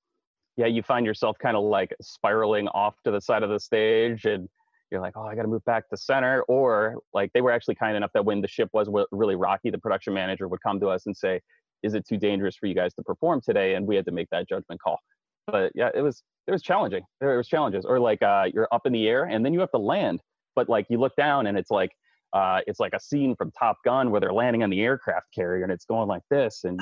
yeah, 0.56 0.66
you 0.66 0.82
find 0.82 1.06
yourself 1.06 1.38
kind 1.38 1.56
of 1.56 1.64
like 1.64 1.94
spiraling 2.02 2.68
off 2.68 2.94
to 3.04 3.10
the 3.10 3.20
side 3.20 3.42
of 3.42 3.50
the 3.50 3.60
stage 3.60 4.26
and 4.26 4.48
you're 4.90 5.00
like, 5.00 5.16
oh, 5.16 5.22
I 5.22 5.34
got 5.34 5.42
to 5.42 5.48
move 5.48 5.64
back 5.64 5.88
to 5.88 5.96
center. 5.96 6.42
Or 6.42 6.96
like 7.14 7.32
they 7.32 7.40
were 7.40 7.52
actually 7.52 7.76
kind 7.76 7.96
enough 7.96 8.10
that 8.14 8.24
when 8.24 8.40
the 8.40 8.48
ship 8.48 8.68
was 8.72 8.88
really 9.12 9.36
rocky, 9.36 9.70
the 9.70 9.78
production 9.78 10.12
manager 10.12 10.48
would 10.48 10.60
come 10.60 10.80
to 10.80 10.88
us 10.88 11.06
and 11.06 11.16
say, 11.16 11.40
is 11.82 11.94
it 11.94 12.06
too 12.06 12.18
dangerous 12.18 12.56
for 12.56 12.66
you 12.66 12.74
guys 12.74 12.92
to 12.94 13.02
perform 13.02 13.40
today? 13.40 13.74
And 13.74 13.86
we 13.86 13.96
had 13.96 14.04
to 14.06 14.12
make 14.12 14.28
that 14.30 14.48
judgment 14.48 14.80
call. 14.80 14.98
But 15.46 15.72
yeah, 15.74 15.90
it 15.94 16.02
was 16.02 16.22
it 16.46 16.52
was 16.52 16.62
challenging. 16.62 17.02
There 17.20 17.36
was 17.36 17.48
challenges. 17.48 17.84
Or 17.84 17.98
like 17.98 18.22
uh, 18.22 18.46
you're 18.52 18.68
up 18.72 18.86
in 18.86 18.92
the 18.92 19.08
air 19.08 19.24
and 19.24 19.44
then 19.44 19.52
you 19.52 19.60
have 19.60 19.70
to 19.72 19.78
land, 19.78 20.20
but 20.56 20.68
like 20.68 20.86
you 20.90 20.98
look 20.98 21.14
down 21.16 21.46
and 21.46 21.56
it's 21.56 21.70
like 21.70 21.90
uh, 22.32 22.60
it's 22.66 22.78
like 22.80 22.92
a 22.94 23.00
scene 23.00 23.34
from 23.36 23.50
Top 23.58 23.76
Gun 23.84 24.10
where 24.10 24.20
they're 24.20 24.32
landing 24.32 24.62
on 24.62 24.70
the 24.70 24.80
aircraft 24.80 25.26
carrier 25.34 25.64
and 25.64 25.72
it's 25.72 25.84
going 25.84 26.08
like 26.08 26.22
this 26.30 26.62
and 26.64 26.80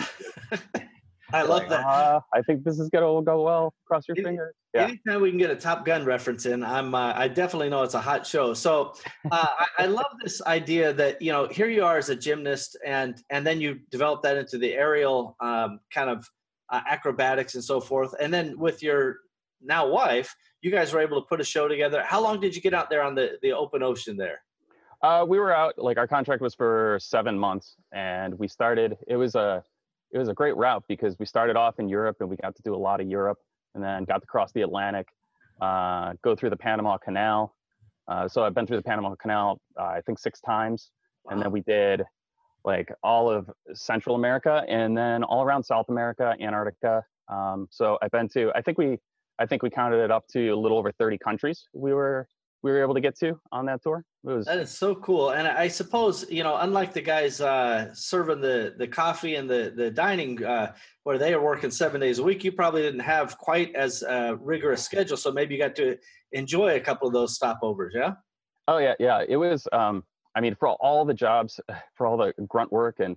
I 1.32 1.42
love 1.42 1.60
like, 1.60 1.68
that. 1.68 1.86
Uh, 1.86 2.20
I 2.32 2.42
think 2.42 2.64
this 2.64 2.78
is 2.78 2.88
gonna 2.88 3.22
go 3.22 3.42
well. 3.42 3.74
Cross 3.86 4.04
your 4.08 4.16
Any, 4.16 4.24
fingers. 4.24 4.54
Yeah. 4.74 4.84
Anytime 4.84 5.20
we 5.20 5.30
can 5.30 5.38
get 5.38 5.50
a 5.50 5.56
Top 5.56 5.84
Gun 5.84 6.04
reference 6.04 6.46
in, 6.46 6.64
I'm. 6.64 6.94
Uh, 6.94 7.12
I 7.14 7.28
definitely 7.28 7.68
know 7.68 7.82
it's 7.82 7.94
a 7.94 8.00
hot 8.00 8.26
show. 8.26 8.54
So 8.54 8.94
uh, 9.30 9.48
I, 9.58 9.66
I, 9.80 9.86
love 9.86 10.06
this 10.22 10.40
idea 10.42 10.92
that 10.94 11.20
you 11.20 11.32
know 11.32 11.46
here 11.46 11.68
you 11.68 11.84
are 11.84 11.98
as 11.98 12.08
a 12.08 12.16
gymnast, 12.16 12.78
and 12.84 13.22
and 13.30 13.46
then 13.46 13.60
you 13.60 13.80
develop 13.90 14.22
that 14.22 14.36
into 14.36 14.56
the 14.56 14.72
aerial 14.72 15.36
um, 15.40 15.80
kind 15.92 16.08
of 16.08 16.26
uh, 16.70 16.80
acrobatics 16.88 17.54
and 17.54 17.64
so 17.64 17.80
forth, 17.80 18.14
and 18.18 18.32
then 18.32 18.58
with 18.58 18.82
your 18.82 19.18
now 19.60 19.88
wife, 19.88 20.34
you 20.62 20.70
guys 20.70 20.92
were 20.92 21.00
able 21.00 21.20
to 21.20 21.26
put 21.26 21.40
a 21.40 21.44
show 21.44 21.68
together. 21.68 22.02
How 22.04 22.20
long 22.20 22.40
did 22.40 22.54
you 22.54 22.62
get 22.62 22.74
out 22.74 22.90
there 22.90 23.02
on 23.02 23.14
the 23.14 23.38
the 23.42 23.52
open 23.52 23.82
ocean 23.82 24.16
there? 24.16 24.42
Uh, 25.02 25.24
we 25.28 25.38
were 25.38 25.54
out 25.54 25.74
like 25.78 25.96
our 25.96 26.08
contract 26.08 26.42
was 26.42 26.54
for 26.54 26.98
seven 27.00 27.38
months, 27.38 27.76
and 27.92 28.38
we 28.38 28.48
started. 28.48 28.96
It 29.06 29.16
was 29.16 29.34
a 29.34 29.62
it 30.10 30.18
was 30.18 30.28
a 30.28 30.34
great 30.34 30.56
route 30.56 30.84
because 30.88 31.18
we 31.18 31.26
started 31.26 31.56
off 31.56 31.78
in 31.78 31.88
Europe 31.88 32.16
and 32.20 32.28
we 32.28 32.36
got 32.36 32.56
to 32.56 32.62
do 32.62 32.74
a 32.74 32.76
lot 32.76 33.00
of 33.00 33.06
Europe 33.06 33.38
and 33.74 33.84
then 33.84 34.04
got 34.04 34.20
to 34.20 34.26
cross 34.26 34.50
the 34.52 34.62
Atlantic, 34.62 35.06
uh, 35.60 36.14
go 36.22 36.34
through 36.34 36.50
the 36.50 36.56
Panama 36.56 36.96
Canal. 36.96 37.54
Uh, 38.06 38.26
so 38.26 38.42
I've 38.42 38.54
been 38.54 38.66
through 38.66 38.78
the 38.78 38.82
Panama 38.82 39.14
Canal, 39.16 39.60
uh, 39.78 39.84
I 39.84 40.00
think 40.06 40.18
six 40.18 40.40
times. 40.40 40.90
Wow. 41.24 41.32
And 41.32 41.42
then 41.42 41.52
we 41.52 41.60
did 41.60 42.02
like 42.64 42.90
all 43.02 43.30
of 43.30 43.50
Central 43.74 44.16
America 44.16 44.64
and 44.66 44.96
then 44.96 45.22
all 45.24 45.42
around 45.42 45.62
South 45.62 45.90
America, 45.90 46.34
Antarctica. 46.40 47.04
Um, 47.28 47.68
so 47.70 47.98
I've 48.00 48.10
been 48.10 48.28
to, 48.30 48.50
I 48.54 48.62
think 48.62 48.78
we, 48.78 48.98
I 49.38 49.46
think 49.46 49.62
we 49.62 49.70
counted 49.70 50.02
it 50.02 50.10
up 50.10 50.26
to 50.32 50.48
a 50.48 50.56
little 50.56 50.78
over 50.78 50.92
30 50.92 51.18
countries 51.18 51.68
we 51.72 51.92
were 51.92 52.28
we 52.62 52.72
were 52.72 52.82
able 52.82 52.94
to 52.94 53.00
get 53.00 53.16
to 53.18 53.40
on 53.52 53.66
that 53.66 53.82
tour. 53.82 54.04
It 54.24 54.30
was 54.30 54.46
that 54.46 54.58
is 54.58 54.70
so 54.70 54.94
cool. 54.96 55.30
And 55.30 55.46
I 55.46 55.68
suppose 55.68 56.28
you 56.28 56.42
know, 56.42 56.56
unlike 56.56 56.92
the 56.92 57.00
guys 57.00 57.40
uh, 57.40 57.94
serving 57.94 58.40
the 58.40 58.74
the 58.76 58.88
coffee 58.88 59.36
and 59.36 59.48
the 59.48 59.72
the 59.74 59.90
dining 59.90 60.44
uh, 60.44 60.74
where 61.04 61.18
they 61.18 61.32
are 61.34 61.42
working 61.42 61.70
seven 61.70 62.00
days 62.00 62.18
a 62.18 62.22
week, 62.22 62.44
you 62.44 62.52
probably 62.52 62.82
didn't 62.82 63.00
have 63.00 63.38
quite 63.38 63.74
as 63.74 64.02
uh, 64.02 64.36
rigorous 64.40 64.84
schedule. 64.84 65.16
So 65.16 65.30
maybe 65.30 65.54
you 65.54 65.60
got 65.60 65.76
to 65.76 65.96
enjoy 66.32 66.74
a 66.74 66.80
couple 66.80 67.06
of 67.06 67.14
those 67.14 67.38
stopovers. 67.38 67.90
Yeah. 67.94 68.14
Oh 68.66 68.78
yeah, 68.78 68.94
yeah. 68.98 69.24
It 69.28 69.36
was. 69.36 69.68
Um, 69.72 70.04
I 70.34 70.40
mean, 70.40 70.54
for 70.54 70.68
all 70.68 71.04
the 71.04 71.14
jobs, 71.14 71.60
for 71.94 72.06
all 72.06 72.16
the 72.16 72.34
grunt 72.48 72.72
work 72.72 72.98
and 72.98 73.16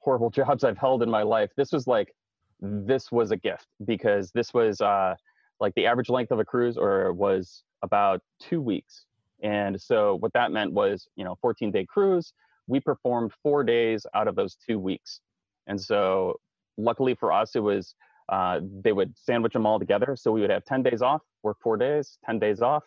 horrible 0.00 0.30
jobs 0.40 0.64
I've 0.64 0.78
held 0.78 1.02
in 1.02 1.10
my 1.10 1.22
life, 1.22 1.50
this 1.56 1.72
was 1.72 1.86
like 1.86 2.12
this 2.60 3.10
was 3.10 3.30
a 3.30 3.36
gift 3.36 3.66
because 3.84 4.30
this 4.32 4.52
was 4.52 4.80
uh, 4.80 5.14
like 5.62 5.74
the 5.76 5.86
average 5.86 6.10
length 6.10 6.32
of 6.32 6.40
a 6.40 6.44
cruise 6.44 6.76
or 6.76 7.12
was 7.12 7.62
about 7.82 8.20
two 8.40 8.60
weeks. 8.60 9.06
And 9.42 9.80
so 9.80 10.16
what 10.16 10.32
that 10.34 10.50
meant 10.50 10.72
was, 10.72 11.08
you 11.16 11.24
know, 11.24 11.36
14 11.40 11.70
day 11.70 11.86
cruise, 11.86 12.34
we 12.66 12.80
performed 12.80 13.32
four 13.42 13.64
days 13.64 14.04
out 14.12 14.28
of 14.28 14.34
those 14.34 14.56
two 14.56 14.78
weeks. 14.78 15.20
And 15.68 15.80
so 15.80 16.40
luckily 16.76 17.14
for 17.14 17.32
us, 17.32 17.54
it 17.54 17.60
was, 17.60 17.94
uh, 18.28 18.60
they 18.82 18.92
would 18.92 19.14
sandwich 19.16 19.52
them 19.52 19.64
all 19.64 19.78
together. 19.78 20.16
So 20.16 20.32
we 20.32 20.40
would 20.40 20.50
have 20.50 20.64
10 20.64 20.82
days 20.82 21.00
off, 21.00 21.22
work 21.42 21.58
four 21.62 21.76
days, 21.76 22.18
10 22.26 22.40
days 22.40 22.60
off. 22.60 22.82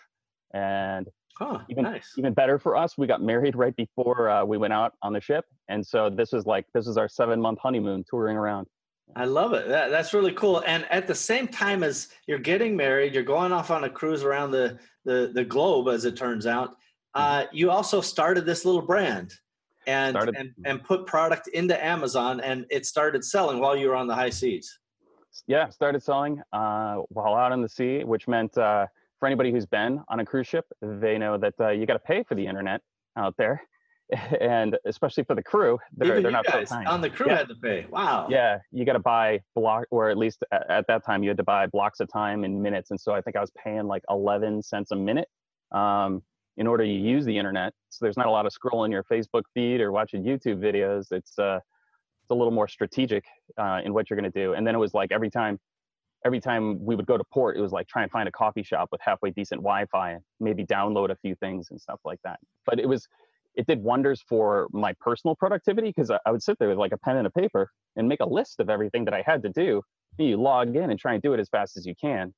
And 0.53 1.07
oh, 1.39 1.61
even, 1.69 1.85
nice. 1.85 2.13
even 2.17 2.33
better 2.33 2.59
for 2.59 2.75
us, 2.75 2.97
we 2.97 3.07
got 3.07 3.21
married 3.21 3.55
right 3.55 3.75
before 3.75 4.29
uh, 4.29 4.43
we 4.43 4.57
went 4.57 4.73
out 4.73 4.93
on 5.01 5.13
the 5.13 5.21
ship. 5.21 5.45
And 5.69 5.85
so 5.85 6.09
this 6.09 6.33
was 6.33 6.45
like, 6.45 6.65
this 6.73 6.87
was 6.87 6.97
our 6.97 7.07
seven 7.07 7.41
month 7.41 7.59
honeymoon 7.59 8.03
touring 8.09 8.35
around. 8.35 8.67
I 9.15 9.25
love 9.25 9.53
it. 9.53 9.67
That, 9.67 9.89
that's 9.89 10.13
really 10.13 10.33
cool. 10.33 10.63
And 10.65 10.85
at 10.89 11.07
the 11.07 11.15
same 11.15 11.47
time 11.47 11.83
as 11.83 12.09
you're 12.27 12.39
getting 12.39 12.75
married, 12.75 13.13
you're 13.13 13.23
going 13.23 13.51
off 13.51 13.71
on 13.71 13.83
a 13.83 13.89
cruise 13.89 14.23
around 14.23 14.51
the 14.51 14.77
the, 15.05 15.31
the 15.33 15.45
globe, 15.45 15.87
as 15.87 16.03
it 16.05 16.17
turns 16.17 16.47
out. 16.47 16.69
Mm-hmm. 16.69 17.21
Uh, 17.21 17.43
you 17.51 17.69
also 17.69 18.01
started 18.01 18.45
this 18.45 18.65
little 18.65 18.81
brand 18.81 19.33
and, 19.87 20.17
and 20.17 20.35
mm-hmm. 20.35 20.65
and 20.65 20.83
put 20.83 21.05
product 21.05 21.47
into 21.49 21.81
Amazon, 21.83 22.41
and 22.41 22.65
it 22.69 22.85
started 22.85 23.23
selling 23.23 23.59
while 23.59 23.75
you 23.75 23.87
were 23.87 23.95
on 23.95 24.07
the 24.07 24.15
high 24.15 24.31
seas. 24.31 24.79
Yeah, 25.47 25.69
started 25.69 26.01
selling 26.01 26.41
uh, 26.53 26.95
while 27.09 27.35
out 27.35 27.51
on 27.51 27.61
the 27.61 27.69
sea, 27.69 28.03
which 28.03 28.27
meant 28.27 28.57
uh, 28.57 28.87
for 29.19 29.27
anybody 29.27 29.51
who's 29.51 29.65
been 29.65 30.01
on 30.07 30.19
a 30.19 30.25
cruise 30.25 30.47
ship, 30.47 30.65
they 30.81 31.17
know 31.17 31.37
that 31.37 31.53
uh, 31.59 31.69
you 31.69 31.85
got 31.85 31.93
to 31.93 31.99
pay 31.99 32.23
for 32.23 32.35
the 32.35 32.45
internet 32.45 32.81
out 33.17 33.35
there. 33.37 33.61
and 34.39 34.77
especially 34.85 35.23
for 35.23 35.35
the 35.35 35.43
crew, 35.43 35.79
they're, 35.95 36.11
Even 36.11 36.23
they're 36.23 36.31
not 36.31 36.45
guys 36.45 36.69
so 36.69 36.75
on 36.85 37.01
the 37.01 37.09
crew 37.09 37.27
yeah. 37.27 37.37
had 37.37 37.47
to 37.49 37.55
pay. 37.55 37.85
Wow. 37.89 38.27
Yeah, 38.29 38.59
you 38.71 38.85
got 38.85 38.93
to 38.93 38.99
buy 38.99 39.39
block, 39.55 39.85
or 39.89 40.09
at 40.09 40.17
least 40.17 40.43
at, 40.51 40.69
at, 40.69 40.87
that 40.87 41.05
time 41.05 41.23
you 41.23 41.29
had 41.29 41.37
to 41.37 41.43
buy 41.43 41.67
blocks 41.67 41.99
of 41.99 42.11
time 42.11 42.43
in 42.43 42.61
minutes, 42.61 42.91
and 42.91 42.99
so 42.99 43.13
I 43.13 43.21
think 43.21 43.35
I 43.35 43.41
was 43.41 43.51
paying 43.51 43.87
like 43.87 44.03
11 44.09 44.61
cents 44.61 44.91
a 44.91 44.95
minute 44.95 45.27
um, 45.71 46.21
in 46.57 46.67
order 46.67 46.83
to 46.83 46.91
use 46.91 47.25
the 47.25 47.37
internet. 47.37 47.73
So 47.89 48.05
there's 48.05 48.17
not 48.17 48.27
a 48.27 48.31
lot 48.31 48.45
of 48.45 48.53
scrolling 48.53 48.91
your 48.91 49.03
Facebook 49.03 49.43
feed 49.53 49.81
or 49.81 49.91
watching 49.91 50.23
YouTube 50.23 50.59
videos. 50.59 51.11
It's 51.11 51.37
uh, 51.39 51.59
it's 52.25 52.31
a 52.31 52.35
little 52.35 52.51
more 52.53 52.67
strategic 52.67 53.23
uh, 53.57 53.81
in 53.83 53.93
what 53.93 54.09
you're 54.09 54.19
going 54.19 54.31
to 54.31 54.39
do. 54.39 54.53
And 54.53 54.65
then 54.65 54.75
it 54.75 54.79
was 54.79 54.93
like 54.93 55.11
every 55.11 55.29
time 55.29 55.59
every 56.25 56.39
time 56.39 56.83
we 56.83 56.95
would 56.95 57.05
go 57.05 57.17
to 57.17 57.23
port, 57.31 57.55
it 57.55 57.61
was 57.61 57.71
like 57.71 57.87
try 57.87 58.01
and 58.01 58.11
find 58.11 58.27
a 58.27 58.31
coffee 58.31 58.63
shop 58.63 58.89
with 58.91 58.99
halfway 58.99 59.29
decent 59.29 59.61
Wi-Fi 59.61 60.13
and 60.13 60.21
maybe 60.39 60.65
download 60.65 61.11
a 61.11 61.15
few 61.15 61.35
things 61.35 61.67
and 61.69 61.79
stuff 61.79 61.99
like 62.03 62.19
that. 62.23 62.39
But 62.65 62.79
it 62.79 62.89
was 62.89 63.07
it 63.55 63.67
did 63.67 63.81
wonders 63.81 64.23
for 64.27 64.67
my 64.71 64.93
personal 64.99 65.35
productivity 65.35 65.89
because 65.89 66.11
I, 66.11 66.19
I 66.25 66.31
would 66.31 66.43
sit 66.43 66.57
there 66.59 66.69
with 66.69 66.77
like 66.77 66.91
a 66.91 66.97
pen 66.97 67.17
and 67.17 67.27
a 67.27 67.31
paper 67.31 67.69
and 67.95 68.07
make 68.07 68.19
a 68.19 68.25
list 68.25 68.59
of 68.59 68.69
everything 68.69 69.05
that 69.05 69.13
I 69.13 69.23
had 69.25 69.41
to 69.43 69.49
do. 69.49 69.81
You 70.17 70.37
log 70.37 70.75
in 70.75 70.89
and 70.89 70.99
try 70.99 71.13
and 71.13 71.21
do 71.21 71.33
it 71.33 71.39
as 71.39 71.49
fast 71.49 71.77
as 71.77 71.85
you 71.85 71.93
can. 71.99 72.33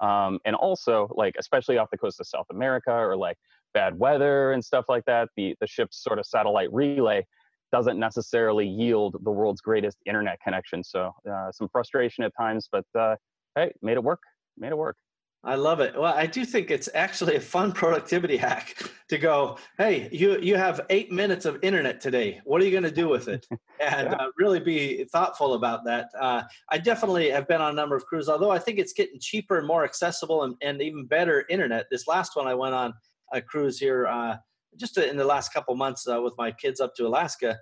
Um, 0.00 0.38
and 0.44 0.54
also, 0.54 1.08
like 1.14 1.34
especially 1.38 1.78
off 1.78 1.88
the 1.90 1.98
coast 1.98 2.20
of 2.20 2.26
South 2.26 2.46
America 2.50 2.92
or 2.92 3.16
like 3.16 3.36
bad 3.74 3.98
weather 3.98 4.52
and 4.52 4.64
stuff 4.64 4.84
like 4.88 5.04
that, 5.06 5.28
the 5.36 5.54
the 5.60 5.66
ship's 5.66 6.02
sort 6.02 6.18
of 6.18 6.26
satellite 6.26 6.72
relay 6.72 7.26
doesn't 7.72 7.98
necessarily 7.98 8.66
yield 8.66 9.16
the 9.22 9.30
world's 9.30 9.60
greatest 9.60 9.98
internet 10.06 10.38
connection. 10.42 10.82
So 10.82 11.12
uh, 11.30 11.52
some 11.52 11.68
frustration 11.68 12.24
at 12.24 12.32
times, 12.38 12.68
but 12.70 12.84
uh, 12.98 13.16
hey, 13.56 13.72
made 13.82 13.94
it 13.94 14.04
work. 14.04 14.20
Made 14.56 14.70
it 14.70 14.78
work. 14.78 14.96
I 15.44 15.54
love 15.54 15.78
it. 15.78 15.94
Well, 15.96 16.12
I 16.12 16.26
do 16.26 16.44
think 16.44 16.70
it's 16.70 16.88
actually 16.94 17.36
a 17.36 17.40
fun 17.40 17.72
productivity 17.80 18.36
hack 18.36 18.76
to 19.08 19.18
go, 19.18 19.58
hey, 19.78 20.08
you 20.10 20.38
you 20.40 20.56
have 20.56 20.80
eight 20.90 21.12
minutes 21.12 21.46
of 21.46 21.58
internet 21.62 22.00
today. 22.00 22.40
What 22.44 22.60
are 22.60 22.64
you 22.64 22.72
going 22.72 22.82
to 22.82 22.90
do 22.90 23.08
with 23.08 23.28
it? 23.28 23.46
And 23.80 24.08
yeah. 24.08 24.16
uh, 24.16 24.26
really 24.36 24.58
be 24.58 25.04
thoughtful 25.04 25.54
about 25.54 25.84
that. 25.84 26.08
Uh, 26.20 26.42
I 26.68 26.78
definitely 26.78 27.30
have 27.30 27.46
been 27.46 27.60
on 27.60 27.70
a 27.70 27.74
number 27.74 27.94
of 27.94 28.04
cruises, 28.06 28.28
although 28.28 28.50
I 28.50 28.58
think 28.58 28.80
it's 28.80 28.92
getting 28.92 29.20
cheaper 29.20 29.56
and 29.56 29.68
more 29.68 29.84
accessible 29.84 30.42
and, 30.42 30.56
and 30.62 30.82
even 30.82 31.06
better 31.06 31.44
internet. 31.48 31.86
This 31.88 32.08
last 32.08 32.34
one 32.34 32.48
I 32.48 32.54
went 32.54 32.74
on 32.74 32.92
a 33.32 33.40
cruise 33.40 33.78
here 33.78 34.08
uh, 34.08 34.36
just 34.76 34.98
in 34.98 35.16
the 35.16 35.24
last 35.24 35.54
couple 35.54 35.76
months 35.76 36.08
uh, 36.08 36.20
with 36.20 36.34
my 36.36 36.50
kids 36.50 36.80
up 36.80 36.96
to 36.96 37.06
Alaska. 37.06 37.56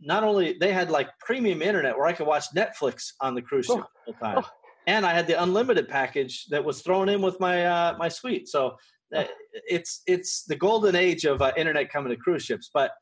Not 0.00 0.22
only 0.22 0.58
they 0.60 0.70
had 0.70 0.90
like 0.90 1.08
premium 1.18 1.62
internet 1.62 1.96
where 1.96 2.08
I 2.08 2.12
could 2.12 2.26
watch 2.26 2.44
Netflix 2.54 3.12
on 3.22 3.34
the 3.34 3.40
cruise 3.40 3.64
ship 3.64 3.76
oh. 3.78 3.86
the 4.06 4.12
time. 4.12 4.44
Oh 4.44 4.50
and 4.86 5.06
I 5.06 5.12
had 5.12 5.26
the 5.26 5.40
unlimited 5.42 5.88
package 5.88 6.46
that 6.46 6.64
was 6.64 6.82
thrown 6.82 7.08
in 7.08 7.22
with 7.22 7.38
my 7.40 7.64
uh, 7.64 7.96
my 7.98 8.08
suite. 8.08 8.48
So 8.48 8.76
uh, 9.14 9.24
it's 9.52 10.02
it's 10.06 10.44
the 10.44 10.56
golden 10.56 10.96
age 10.96 11.24
of 11.24 11.42
uh, 11.42 11.52
internet 11.56 11.90
coming 11.90 12.10
to 12.10 12.16
cruise 12.16 12.44
ships. 12.44 12.70
But 12.72 12.92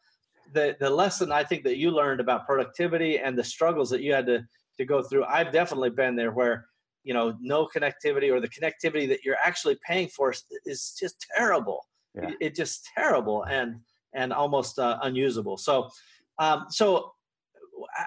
the 0.52 0.76
the 0.80 0.90
lesson 0.90 1.32
I 1.32 1.44
think 1.44 1.64
that 1.64 1.78
you 1.78 1.90
learned 1.90 2.20
about 2.20 2.46
productivity 2.46 3.18
and 3.18 3.38
the 3.38 3.44
struggles 3.44 3.90
that 3.90 4.02
you 4.02 4.12
had 4.12 4.26
to 4.26 4.44
to 4.78 4.84
go 4.84 5.02
through, 5.02 5.25
I've 5.25 5.52
definitely 5.52 5.90
been 5.90 6.16
there 6.16 6.32
where 6.32 6.66
you 7.04 7.14
know 7.14 7.37
no 7.40 7.66
connectivity 7.66 8.30
or 8.32 8.40
the 8.40 8.49
connectivity 8.49 9.08
that 9.08 9.25
you're 9.25 9.38
actually 9.42 9.78
paying 9.87 10.08
for 10.08 10.34
is 10.66 10.96
just 10.99 11.26
terrible. 11.37 11.87
Yeah. 12.14 12.30
It's 12.40 12.58
just 12.58 12.88
terrible 12.96 13.44
and 13.44 13.76
and 14.14 14.32
almost 14.32 14.78
uh, 14.78 14.99
unusable. 15.02 15.56
So 15.56 15.88
um, 16.38 16.66
so 16.70 17.12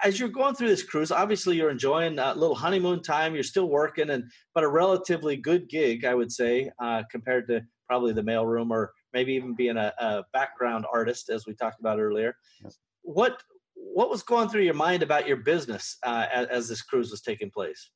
as 0.02 0.18
you're 0.18 0.28
going 0.28 0.54
through 0.54 0.68
this 0.68 0.82
cruise, 0.82 1.10
obviously 1.10 1.56
you're 1.56 1.70
enjoying 1.70 2.18
a 2.18 2.34
little 2.34 2.54
honeymoon 2.54 3.02
time. 3.02 3.34
You're 3.34 3.42
still 3.42 3.68
working, 3.68 4.10
and 4.10 4.24
but 4.54 4.64
a 4.64 4.68
relatively 4.68 5.36
good 5.36 5.68
gig, 5.68 6.04
I 6.04 6.14
would 6.14 6.32
say, 6.32 6.70
uh, 6.82 7.02
compared 7.10 7.48
to 7.48 7.62
probably 7.86 8.12
the 8.12 8.22
mailroom 8.22 8.70
or 8.70 8.92
maybe 9.12 9.34
even 9.34 9.54
being 9.54 9.76
a, 9.76 9.92
a 9.98 10.24
background 10.32 10.84
artist, 10.92 11.30
as 11.30 11.46
we 11.46 11.54
talked 11.54 11.80
about 11.80 11.98
earlier. 11.98 12.34
Yes. 12.62 12.78
What 13.02 13.42
what 13.74 14.10
was 14.10 14.22
going 14.22 14.48
through 14.48 14.62
your 14.62 14.74
mind 14.74 15.02
about 15.02 15.26
your 15.28 15.36
business 15.36 15.98
uh, 16.04 16.26
as, 16.32 16.46
as, 16.48 16.68
this 16.68 16.80
cruise 16.82 17.10
was 17.10 17.20
taking 17.20 17.50
place? 17.50 17.90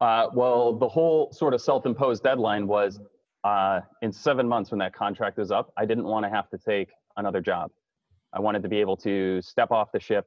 Uh, 0.00 0.28
well, 0.32 0.72
the 0.74 0.88
whole 0.88 1.32
sort 1.32 1.54
of 1.54 1.60
self-imposed 1.60 2.22
deadline 2.22 2.66
was 2.66 3.00
uh, 3.44 3.80
in 4.02 4.12
seven 4.12 4.46
months 4.46 4.70
when 4.70 4.78
that 4.78 4.94
contract 4.94 5.38
is 5.38 5.50
up. 5.50 5.72
I 5.76 5.86
didn't 5.86 6.04
want 6.04 6.24
to 6.24 6.30
have 6.30 6.48
to 6.50 6.58
take 6.58 6.90
another 7.16 7.40
job. 7.40 7.70
I 8.32 8.40
wanted 8.40 8.62
to 8.62 8.68
be 8.68 8.78
able 8.78 8.96
to 8.98 9.40
step 9.42 9.70
off 9.70 9.90
the 9.92 10.00
ship, 10.00 10.26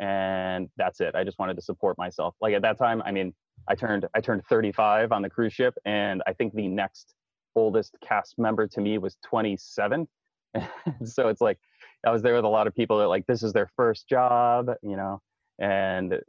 and 0.00 0.68
that's 0.76 1.00
it. 1.00 1.14
I 1.14 1.24
just 1.24 1.38
wanted 1.38 1.56
to 1.56 1.62
support 1.62 1.96
myself. 1.98 2.34
Like 2.40 2.54
at 2.54 2.62
that 2.62 2.78
time, 2.78 3.02
I 3.02 3.12
mean, 3.12 3.34
I 3.68 3.74
turned 3.74 4.06
I 4.14 4.20
turned 4.20 4.44
35 4.48 5.12
on 5.12 5.22
the 5.22 5.30
cruise 5.30 5.52
ship, 5.52 5.74
and 5.84 6.22
I 6.26 6.32
think 6.32 6.54
the 6.54 6.68
next 6.68 7.14
oldest 7.54 7.96
cast 8.02 8.38
member 8.38 8.66
to 8.66 8.80
me 8.80 8.98
was 8.98 9.16
27. 9.24 10.08
so 11.04 11.28
it's 11.28 11.40
like 11.40 11.58
I 12.04 12.10
was 12.10 12.22
there 12.22 12.34
with 12.34 12.44
a 12.44 12.48
lot 12.48 12.66
of 12.66 12.74
people 12.74 12.98
that 12.98 13.08
like 13.08 13.26
this 13.26 13.42
is 13.42 13.52
their 13.52 13.70
first 13.76 14.08
job, 14.08 14.70
you 14.82 14.96
know, 14.96 15.20
and 15.58 16.20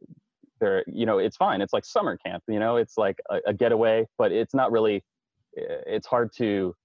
they're 0.60 0.84
you 0.88 1.06
know 1.06 1.18
it's 1.18 1.38
fine. 1.38 1.62
It's 1.62 1.74
like 1.74 1.86
summer 1.86 2.18
camp, 2.18 2.44
you 2.48 2.60
know, 2.60 2.78
it's 2.78 2.98
like 2.98 3.20
a, 3.30 3.40
a 3.48 3.54
getaway, 3.54 4.06
but 4.18 4.32
it's 4.32 4.54
not 4.54 4.72
really. 4.72 5.04
Eh, 5.58 5.82
it's 5.88 6.08
hard 6.08 6.32
to 6.38 6.76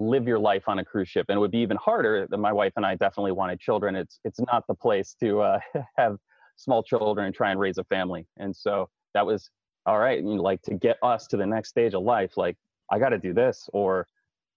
live 0.00 0.26
your 0.26 0.38
life 0.38 0.64
on 0.66 0.78
a 0.78 0.84
cruise 0.84 1.08
ship, 1.08 1.26
and 1.28 1.36
it 1.36 1.40
would 1.40 1.50
be 1.50 1.58
even 1.58 1.76
harder. 1.76 2.26
That 2.28 2.38
my 2.38 2.52
wife 2.52 2.72
and 2.76 2.86
I 2.86 2.96
definitely 2.96 3.32
wanted 3.32 3.60
children. 3.60 3.94
It's 3.94 4.18
it's 4.24 4.40
not 4.40 4.66
the 4.66 4.74
place 4.74 5.14
to 5.20 5.40
uh, 5.40 5.58
have 5.96 6.16
small 6.56 6.82
children 6.82 7.26
and 7.26 7.34
try 7.34 7.50
and 7.50 7.60
raise 7.60 7.78
a 7.78 7.84
family, 7.84 8.26
and 8.38 8.54
so 8.54 8.88
that 9.14 9.24
was 9.24 9.50
all 9.86 9.98
right. 9.98 10.22
Know, 10.22 10.32
like 10.32 10.62
to 10.62 10.74
get 10.74 10.96
us 11.02 11.26
to 11.28 11.36
the 11.36 11.46
next 11.46 11.68
stage 11.68 11.94
of 11.94 12.02
life, 12.02 12.36
like 12.36 12.56
I 12.90 12.98
got 12.98 13.10
to 13.10 13.18
do 13.18 13.34
this, 13.34 13.68
or 13.72 14.06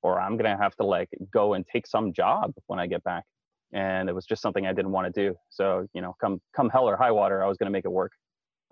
or 0.01 0.19
I'm 0.19 0.37
gonna 0.37 0.57
have 0.57 0.75
to 0.77 0.85
like 0.85 1.09
go 1.31 1.53
and 1.53 1.65
take 1.67 1.87
some 1.87 2.13
job 2.13 2.53
when 2.67 2.79
I 2.79 2.87
get 2.87 3.03
back. 3.03 3.25
And 3.73 4.07
it 4.07 4.13
was 4.13 4.25
just 4.25 4.41
something 4.41 4.67
I 4.67 4.73
didn't 4.73 4.91
want 4.91 5.13
to 5.13 5.21
do. 5.29 5.35
So 5.49 5.87
you 5.93 6.01
know, 6.01 6.15
come 6.21 6.41
come 6.55 6.69
hell 6.69 6.87
or 6.87 6.95
high 6.95 7.11
water, 7.11 7.43
I 7.43 7.47
was 7.47 7.57
gonna 7.57 7.71
make 7.71 7.85
it 7.85 7.91
work. 7.91 8.11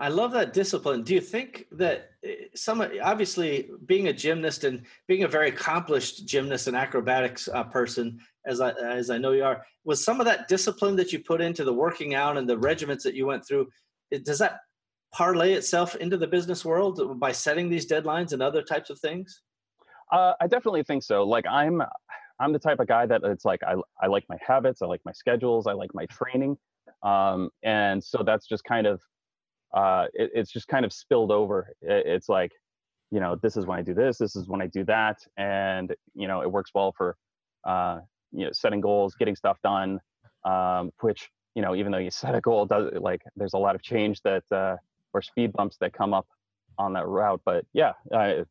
I 0.02 0.08
love 0.08 0.32
that 0.32 0.52
discipline. 0.52 1.04
Do 1.04 1.14
you 1.14 1.22
think 1.22 1.68
that 1.74 2.10
eh, 2.26 2.48
some 2.56 2.84
obviously 3.04 3.70
being 3.86 4.08
a 4.08 4.14
gymnast 4.14 4.64
and 4.64 4.82
being 5.08 5.24
a 5.24 5.28
very 5.28 5.50
accomplished 5.50 6.26
gymnast 6.26 6.66
and 6.66 6.76
acrobatics 6.76 7.48
uh, 7.48 7.64
person, 7.66 8.20
as 8.48 8.62
I 8.62 8.72
as 8.72 9.12
I 9.12 9.20
know 9.20 9.32
you 9.34 9.44
are, 9.44 9.64
was 9.84 10.04
some 10.04 10.20
of 10.20 10.26
that 10.26 10.48
discipline 10.48 10.96
that 10.96 11.14
you 11.14 11.20
put 11.20 11.40
into 11.40 11.64
the 11.64 11.74
working 11.74 12.16
out 12.16 12.36
and 12.36 12.50
the 12.50 12.58
regiments 12.58 13.04
that 13.04 13.14
you 13.14 13.28
went 13.28 13.46
through? 13.46 13.68
Does 14.24 14.40
that 14.40 14.62
parlay 15.14 15.54
itself 15.54 15.96
into 15.98 16.18
the 16.18 16.28
business 16.28 16.66
world 16.66 17.20
by 17.20 17.32
setting 17.32 17.70
these 17.70 17.86
deadlines 17.88 18.34
and 18.34 18.42
other 18.42 18.64
types 18.64 18.90
of 18.90 19.00
things? 19.00 19.44
Uh, 20.12 20.34
I 20.42 20.48
definitely 20.48 20.84
think 20.84 21.04
so. 21.04 21.24
Like 21.24 21.46
I'm, 21.46 21.84
I'm 22.40 22.54
the 22.54 22.60
type 22.60 22.80
of 22.80 22.88
guy 22.88 23.06
that 23.06 23.22
it's 23.24 23.46
like 23.46 23.62
I, 23.64 23.76
I 24.02 24.08
like 24.08 24.26
my 24.30 24.38
habits, 24.46 24.82
I 24.82 24.88
like 24.88 25.02
my 25.06 25.12
schedules, 25.12 25.68
I 25.68 25.74
like 25.74 25.94
my 25.94 26.08
training, 26.08 26.58
um, 27.04 27.52
and 27.62 28.04
so 28.04 28.24
that's 28.26 28.48
just 28.48 28.64
kind 28.64 28.88
of, 28.88 29.00
uh, 29.74 30.08
it, 30.14 30.32
it's 30.34 30.52
just 30.52 30.68
kind 30.68 30.86
of 30.86 30.94
spilled 30.94 31.32
over. 31.32 31.74
It, 31.82 32.06
it's 32.06 32.30
like, 32.30 32.52
you 33.12 33.20
know, 33.20 33.36
this 33.42 33.58
is 33.58 33.66
when 33.66 33.78
I 33.78 33.82
do 33.82 33.94
this, 33.94 34.18
this 34.18 34.36
is 34.36 34.48
when 34.48 34.62
I 34.62 34.68
do 34.68 34.84
that, 34.86 35.18
and 35.38 35.94
you 36.14 36.28
know, 36.28 36.42
it 36.42 36.52
works 36.52 36.72
well 36.74 36.94
for, 36.98 37.18
uh, 37.66 38.00
you 38.32 38.46
know, 38.46 38.52
setting 38.54 38.82
goals, 38.82 39.16
getting 39.16 39.36
stuff 39.36 39.58
done, 39.64 40.00
um, 40.46 40.92
which 41.02 41.30
you 41.56 41.62
know, 41.62 41.76
even 41.76 41.92
though 41.92 41.98
you 41.98 42.12
set 42.12 42.36
a 42.36 42.42
goal, 42.42 42.66
does 42.66 42.92
like 43.00 43.22
there's 43.36 43.54
a 43.54 43.58
lot 43.58 43.76
of 43.76 43.82
change 43.82 44.22
that 44.24 44.44
uh, 44.52 44.78
or 45.14 45.22
speed 45.22 45.52
bumps 45.54 45.78
that 45.82 45.94
come 45.94 46.14
up 46.14 46.28
on 46.78 46.94
that 46.94 47.08
route. 47.08 47.42
But 47.46 47.66
yeah, 47.74 47.94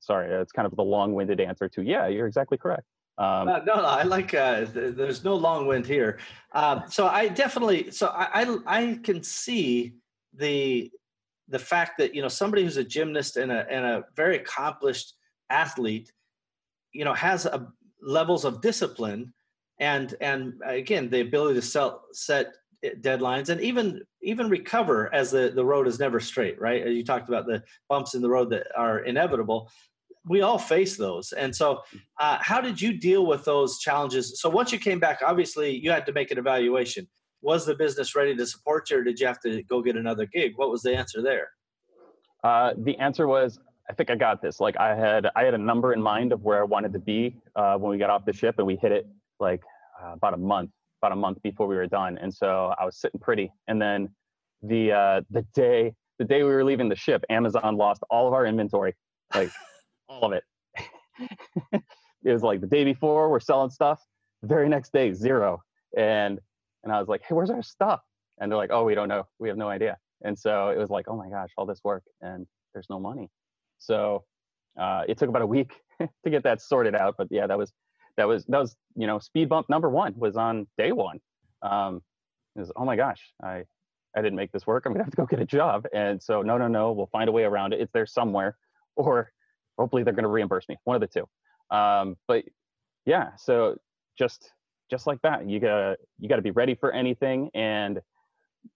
sorry, 0.01 0.33
it's 0.35 0.53
kind 0.53 0.67
of 0.67 0.77
the 0.77 0.85
long-winded 0.85 1.41
answer 1.41 1.69
to 1.69 1.83
yeah, 1.83 2.07
you're 2.07 2.27
exactly 2.27 2.59
correct. 2.59 2.85
Um, 3.19 3.49
uh, 3.49 3.59
no, 3.59 3.77
no, 3.77 3.85
I 3.85 4.03
like. 4.05 4.33
Uh, 4.33 4.65
th- 4.65 4.95
there's 4.95 5.25
no 5.25 5.35
long 5.35 5.67
wind 5.67 5.87
here. 5.87 6.19
Um, 6.53 6.85
so 6.89 7.07
I 7.07 7.29
definitely. 7.29 7.91
So 7.91 8.09
I, 8.09 8.43
I, 8.43 8.57
I 8.67 8.99
can 9.03 9.23
see 9.23 9.93
the 10.35 10.91
the 11.51 11.59
fact 11.59 11.99
that 11.99 12.15
you 12.15 12.23
know 12.23 12.29
somebody 12.29 12.63
who's 12.63 12.77
a 12.77 12.85
gymnast 12.85 13.37
and 13.37 13.53
a 13.53 13.67
and 13.71 13.85
a 13.85 14.05
very 14.17 14.37
accomplished 14.37 15.15
athlete, 15.51 16.13
you 16.93 17.05
know, 17.05 17.13
has 17.15 17.45
a 17.45 17.69
levels 18.03 18.45
of 18.45 18.63
discipline 18.63 19.33
and 19.79 20.15
and 20.21 20.55
again 20.65 21.11
the 21.11 21.21
ability 21.21 21.55
to 21.61 21.67
sell, 21.67 22.05
set 22.13 22.55
deadlines 23.01 23.51
and 23.51 23.61
even 23.61 24.01
even 24.23 24.49
recover 24.49 25.13
as 25.15 25.31
the 25.31 25.53
the 25.55 25.65
road 25.65 25.87
is 25.87 25.99
never 25.99 26.21
straight 26.21 26.59
right? 26.61 26.83
As 26.87 26.95
you 26.95 27.05
talked 27.05 27.29
about 27.29 27.47
the 27.47 27.63
bumps 27.89 28.15
in 28.15 28.23
the 28.23 28.31
road 28.31 28.51
that 28.51 28.69
are 28.77 29.01
inevitable. 29.01 29.71
We 30.27 30.43
all 30.43 30.59
face 30.59 30.99
those. 30.99 31.33
And 31.33 31.55
so 31.57 31.81
uh, 32.19 32.37
how 32.43 32.61
did 32.61 32.79
you 32.81 32.93
deal 32.93 33.25
with 33.25 33.43
those 33.47 33.79
challenges? 33.79 34.39
So 34.39 34.51
once 34.51 34.71
you 34.71 34.79
came 34.79 35.01
back 35.01 35.21
obviously 35.27 35.77
you 35.77 35.91
had 35.91 36.07
to 36.07 36.13
make 36.13 36.31
an 36.31 36.39
evaluation 36.39 37.09
was 37.43 37.67
the 37.67 37.75
business 37.75 38.15
ready 38.15 38.35
to 38.37 38.47
support 38.47 38.91
you 38.91 38.99
or 38.99 39.05
did 39.05 39.19
you 39.19 39.27
have 39.27 39.41
to 39.41 39.63
go 39.65 39.83
get 39.83 39.97
another 39.97 40.27
gig? 40.27 40.53
What 40.57 40.71
was 40.71 40.83
the 40.83 40.95
answer 40.95 41.23
there? 41.23 41.49
Uh, 42.43 42.73
the 42.77 42.97
answer 42.99 43.27
was 43.27 43.59
i 43.89 43.93
think 43.93 44.11
i 44.11 44.15
got 44.15 44.41
this. 44.41 44.61
Like 44.61 44.77
i 44.79 44.95
had 44.95 45.29
i 45.37 45.45
had 45.45 45.55
a 45.55 45.59
number 45.59 45.93
in 45.93 46.01
mind 46.01 46.33
of 46.33 46.43
where 46.43 46.61
i 46.61 46.65
wanted 46.65 46.93
to 46.93 46.99
be 46.99 47.37
uh, 47.57 47.77
when 47.77 47.91
we 47.91 47.99
got 47.99 48.11
off 48.11 48.25
the 48.25 48.33
ship 48.33 48.57
and 48.59 48.67
we 48.67 48.77
hit 48.77 48.93
it 48.93 49.07
like 49.39 49.63
uh, 50.03 50.13
about 50.13 50.35
a 50.35 50.37
month 50.37 50.71
about 51.01 51.13
a 51.13 51.17
month 51.17 51.41
before 51.43 51.67
we 51.67 51.77
were 51.77 51.87
done, 51.87 52.19
and 52.19 52.33
so 52.33 52.75
I 52.79 52.85
was 52.85 52.97
sitting 52.97 53.21
pretty. 53.21 53.53
And 53.69 53.81
then 53.81 54.11
the 54.63 54.93
uh, 54.93 55.21
the 55.31 55.43
day 55.55 55.95
the 56.19 56.25
day 56.25 56.43
we 56.43 56.51
were 56.51 56.65
leaving 56.65 56.89
the 56.89 56.97
ship, 56.97 57.25
Amazon 57.31 57.77
lost 57.77 58.03
all 58.11 58.27
of 58.27 58.35
our 58.35 58.47
inventory, 58.47 58.95
like 59.35 59.51
all 60.09 60.25
of 60.25 60.33
it. 60.33 60.45
it 62.25 62.33
was 62.33 62.43
like 62.43 62.61
the 62.61 62.67
day 62.67 62.85
before 62.85 63.31
we're 63.31 63.41
selling 63.41 63.71
stuff, 63.71 64.01
the 64.43 64.49
very 64.49 64.69
next 64.69 64.93
day 64.93 65.13
zero, 65.13 65.63
and 65.97 66.39
and 66.85 66.93
I 66.93 66.99
was 67.01 67.09
like, 67.09 67.23
hey, 67.29 67.35
where's 67.35 67.51
our 67.51 67.63
stuff? 67.63 68.01
And 68.41 68.51
they're 68.51 68.59
like, 68.59 68.71
oh, 68.73 68.85
we 68.85 68.95
don't 68.95 69.09
know, 69.09 69.27
we 69.39 69.49
have 69.49 69.59
no 69.59 69.69
idea. 69.69 69.99
And 70.25 70.39
so 70.39 70.69
it 70.71 70.79
was 70.79 70.91
like, 70.91 71.07
oh 71.09 71.17
my 71.17 71.29
gosh, 71.31 71.51
all 71.57 71.67
this 71.67 71.81
work 71.85 72.05
and 72.23 72.47
there's 72.75 72.89
no 72.91 72.99
money. 73.01 73.31
So 73.79 74.25
uh, 74.81 75.03
it 75.09 75.19
took 75.19 75.29
about 75.29 75.43
a 75.43 75.47
week 75.47 75.73
to 76.01 76.31
get 76.31 76.45
that 76.45 76.61
sorted 76.63 76.95
out, 76.95 77.17
but 77.19 77.29
yeah, 77.31 77.47
that 77.47 77.59
was 77.59 77.73
that 78.19 78.29
was 78.29 78.45
that 78.47 78.59
was 78.61 78.77
you 78.97 79.09
know 79.09 79.21
speed 79.21 79.49
bump 79.51 79.69
number 79.71 79.91
one 79.91 80.15
was 80.17 80.37
on 80.37 80.69
day 80.79 80.93
one 80.93 81.21
um 81.63 82.03
it 82.57 82.61
was 82.61 82.73
oh 82.77 82.87
my 82.87 82.97
gosh 82.97 83.33
i 83.45 83.65
i 84.17 84.23
didn't 84.23 84.37
make 84.37 84.53
this 84.53 84.67
work 84.69 84.87
i'm 84.87 84.93
gonna 84.93 85.05
have 85.05 85.13
to 85.13 85.19
go 85.19 85.27
get 85.27 85.41
a 85.41 85.47
job 85.47 85.87
and 85.95 86.23
so 86.23 86.43
no 86.43 86.59
no 86.59 86.69
no 86.69 86.93
we'll 86.93 87.09
find 87.09 87.29
a 87.29 87.33
way 87.33 87.45
around 87.45 87.75
it 87.75 87.81
it's 87.81 87.93
there 87.93 88.07
somewhere 88.07 88.57
or 88.97 89.33
hopefully 89.79 90.05
they're 90.05 90.15
gonna 90.15 90.29
reimburse 90.29 90.67
me 90.69 90.77
one 90.85 90.97
of 90.97 91.03
the 91.03 91.09
two 91.09 91.77
um 91.77 92.17
but 92.29 92.45
yeah 93.07 93.31
so 93.39 93.77
just 94.19 94.53
just 94.91 95.07
like 95.07 95.21
that 95.23 95.49
you 95.49 95.61
gotta 95.61 95.97
you 96.19 96.29
gotta 96.29 96.43
be 96.43 96.51
ready 96.51 96.75
for 96.75 96.93
anything 96.93 97.51
and 97.55 98.01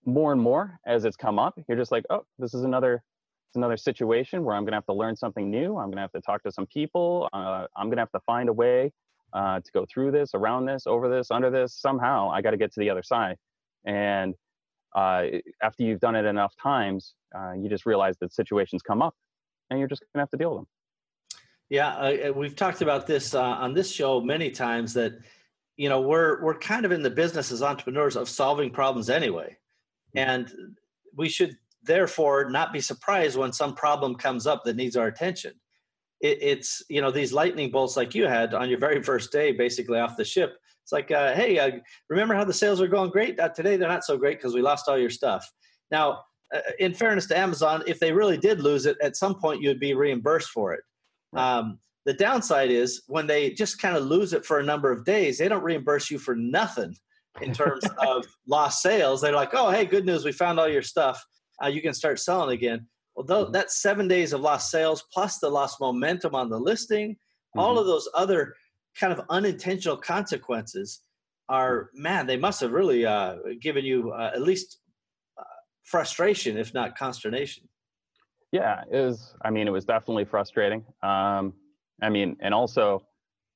more 0.05 0.33
and 0.33 0.40
more 0.40 0.79
as 0.87 1.05
it's 1.05 1.16
come 1.16 1.38
up 1.38 1.59
you're 1.68 1.79
just 1.79 1.92
like 1.92 2.05
oh 2.11 2.24
this 2.38 2.55
is 2.55 2.62
another 2.62 3.03
it's 3.50 3.57
another 3.57 3.77
situation 3.77 4.44
where 4.44 4.55
i'm 4.55 4.64
gonna 4.64 4.77
have 4.77 4.87
to 4.87 4.94
learn 4.94 5.14
something 5.14 5.50
new 5.50 5.77
i'm 5.77 5.90
gonna 5.90 6.00
have 6.00 6.12
to 6.12 6.20
talk 6.20 6.42
to 6.42 6.50
some 6.50 6.66
people 6.66 7.29
uh, 7.33 7.66
i'm 7.77 7.90
gonna 7.90 8.00
have 8.00 8.12
to 8.12 8.20
find 8.20 8.48
a 8.48 8.53
way 8.53 8.90
uh, 9.35 9.61
to 9.61 9.72
go 9.72 9.85
through 9.92 10.12
this, 10.12 10.31
around 10.35 10.64
this, 10.64 10.87
over 10.87 11.09
this, 11.09 11.31
under 11.31 11.50
this. 11.50 11.74
Somehow 11.74 12.31
I 12.31 12.40
got 12.40 12.53
to 12.53 12.57
get 12.57 12.72
to 12.74 12.81
the 12.81 12.88
other 12.88 13.03
side. 13.03 13.37
And 13.85 14.35
uh, 14.94 15.24
after 15.61 15.83
you've 15.83 16.00
done 16.00 16.14
it 16.14 16.24
enough 16.24 16.55
times, 16.62 17.14
uh, 17.37 17.53
you 17.53 17.68
just 17.68 17.85
realize 17.85 18.16
that 18.20 18.33
situations 18.33 18.81
come 18.81 19.03
up 19.03 19.14
and 19.70 19.79
you're 19.79 19.88
just 19.88 20.03
to 20.14 20.20
have 20.20 20.31
to 20.31 20.37
deal 20.37 20.50
with 20.50 20.59
them. 20.61 20.66
Yeah, 21.68 21.88
uh, 21.88 22.33
we've 22.33 22.55
talked 22.55 22.83
about 22.83 23.07
this 23.07 23.35
uh, 23.35 23.42
on 23.42 23.74
this 23.74 23.90
show 23.90 24.20
many 24.20 24.50
times 24.50 24.94
that 24.94 25.14
you 25.76 25.88
know 25.88 26.00
we're 26.00 26.42
we're 26.42 26.58
kind 26.58 26.84
of 26.84 26.92
in 26.92 27.02
the 27.02 27.10
business 27.10 27.52
as 27.52 27.62
entrepreneurs 27.62 28.16
of 28.16 28.28
solving 28.28 28.70
problems 28.70 29.10
anyway, 29.10 29.56
and 30.14 30.50
we 31.16 31.28
should 31.28 31.56
therefore 31.82 32.48
not 32.50 32.72
be 32.72 32.80
surprised 32.80 33.37
when 33.37 33.52
some 33.52 33.74
problem 33.74 34.14
comes 34.14 34.46
up 34.46 34.64
that 34.64 34.76
needs 34.76 34.96
our 34.96 35.06
attention 35.06 35.52
it, 36.24 36.38
it's 36.40 36.82
you 36.88 37.00
know 37.00 37.10
these 37.10 37.32
lightning 37.32 37.70
bolts 37.70 37.96
like 37.96 38.14
you 38.14 38.26
had 38.26 38.54
on 38.54 38.68
your 38.68 38.78
very 38.78 39.02
first 39.02 39.30
day, 39.30 39.52
basically 39.52 39.98
off 39.98 40.16
the 40.16 40.24
ship. 40.24 40.56
It's 40.82 40.92
like, 40.92 41.10
uh, 41.10 41.34
hey, 41.34 41.58
uh, 41.58 41.70
remember 42.08 42.34
how 42.34 42.44
the 42.44 42.52
sales 42.52 42.80
are 42.80 42.88
going 42.88 43.10
great? 43.10 43.38
Uh, 43.38 43.48
today 43.50 43.76
they're 43.76 43.88
not 43.88 44.04
so 44.04 44.16
great 44.16 44.38
because 44.38 44.54
we 44.54 44.62
lost 44.62 44.88
all 44.88 44.98
your 44.98 45.10
stuff. 45.10 45.48
Now, 45.90 46.24
uh, 46.54 46.60
in 46.78 46.94
fairness 46.94 47.26
to 47.26 47.38
Amazon, 47.38 47.82
if 47.87 48.00
they 48.00 48.12
really 48.12 48.37
did 48.37 48.60
lose 48.60 48.87
it, 48.87 48.96
at 49.02 49.16
some 49.16 49.34
point 49.34 49.62
you 49.62 49.68
would 49.68 49.80
be 49.80 49.94
reimbursed 49.94 50.50
for 50.50 50.72
it. 50.72 50.82
Um, 51.34 51.78
the 52.05 52.12
downside 52.12 52.71
is 52.71 53.03
when 53.07 53.27
they 53.27 53.51
just 53.51 53.81
kind 53.81 53.97
of 53.97 54.05
lose 54.05 54.33
it 54.33 54.45
for 54.45 54.59
a 54.59 54.64
number 54.64 54.90
of 54.90 55.05
days, 55.05 55.38
they 55.38 55.49
don't 55.49 55.62
reimburse 55.62 56.11
you 56.11 56.19
for 56.19 56.37
nothing 56.37 56.95
in 57.40 57.53
terms 57.53 57.85
of 58.07 58.25
lost 58.47 58.83
sales. 58.83 59.21
They're 59.21 59.33
like, 59.33 59.55
oh, 59.55 59.71
hey, 59.71 59.85
good 59.87 60.05
news, 60.05 60.25
we 60.25 60.33
found 60.33 60.61
all 60.61 60.69
your 60.69 60.83
stuff. 60.83 61.25
Uh, 61.62 61.69
you 61.69 61.81
can 61.81 61.95
start 61.95 62.21
selling 62.21 62.55
again. 62.55 62.87
Well, 63.17 63.51
that's 63.51 63.81
seven 63.81 64.09
days 64.09 64.33
of 64.33 64.40
lost 64.40 64.71
sales 64.71 65.05
plus 65.12 65.38
the 65.38 65.49
lost 65.49 65.81
momentum 65.81 66.35
on 66.35 66.51
the 66.51 66.59
listing. 66.59 67.12
Mm-hmm. 67.12 67.61
All 67.61 67.79
of 67.79 67.87
those 67.87 68.09
other 68.14 68.55
kind 68.99 69.12
of 69.12 69.25
unintentional 69.31 69.97
consequences 69.97 71.01
are 71.49 71.90
man. 71.95 72.27
They 72.27 72.37
must 72.37 72.61
have 72.61 72.73
really 72.73 73.07
uh, 73.07 73.37
given 73.61 73.85
you 73.85 74.11
uh, 74.12 74.33
at 74.35 74.43
least 74.43 74.79
uh, 75.38 75.45
frustration, 75.85 76.57
if 76.57 76.75
not 76.75 76.99
consternation. 76.99 77.69
Yeah, 78.51 78.83
it 78.90 79.01
was. 79.01 79.35
I 79.43 79.51
mean, 79.51 79.69
it 79.69 79.73
was 79.73 79.85
definitely 79.85 80.25
frustrating. 80.25 80.85
Um, 81.03 81.55
I 82.02 82.11
mean, 82.11 82.37
and 82.40 82.52
also 82.52 83.02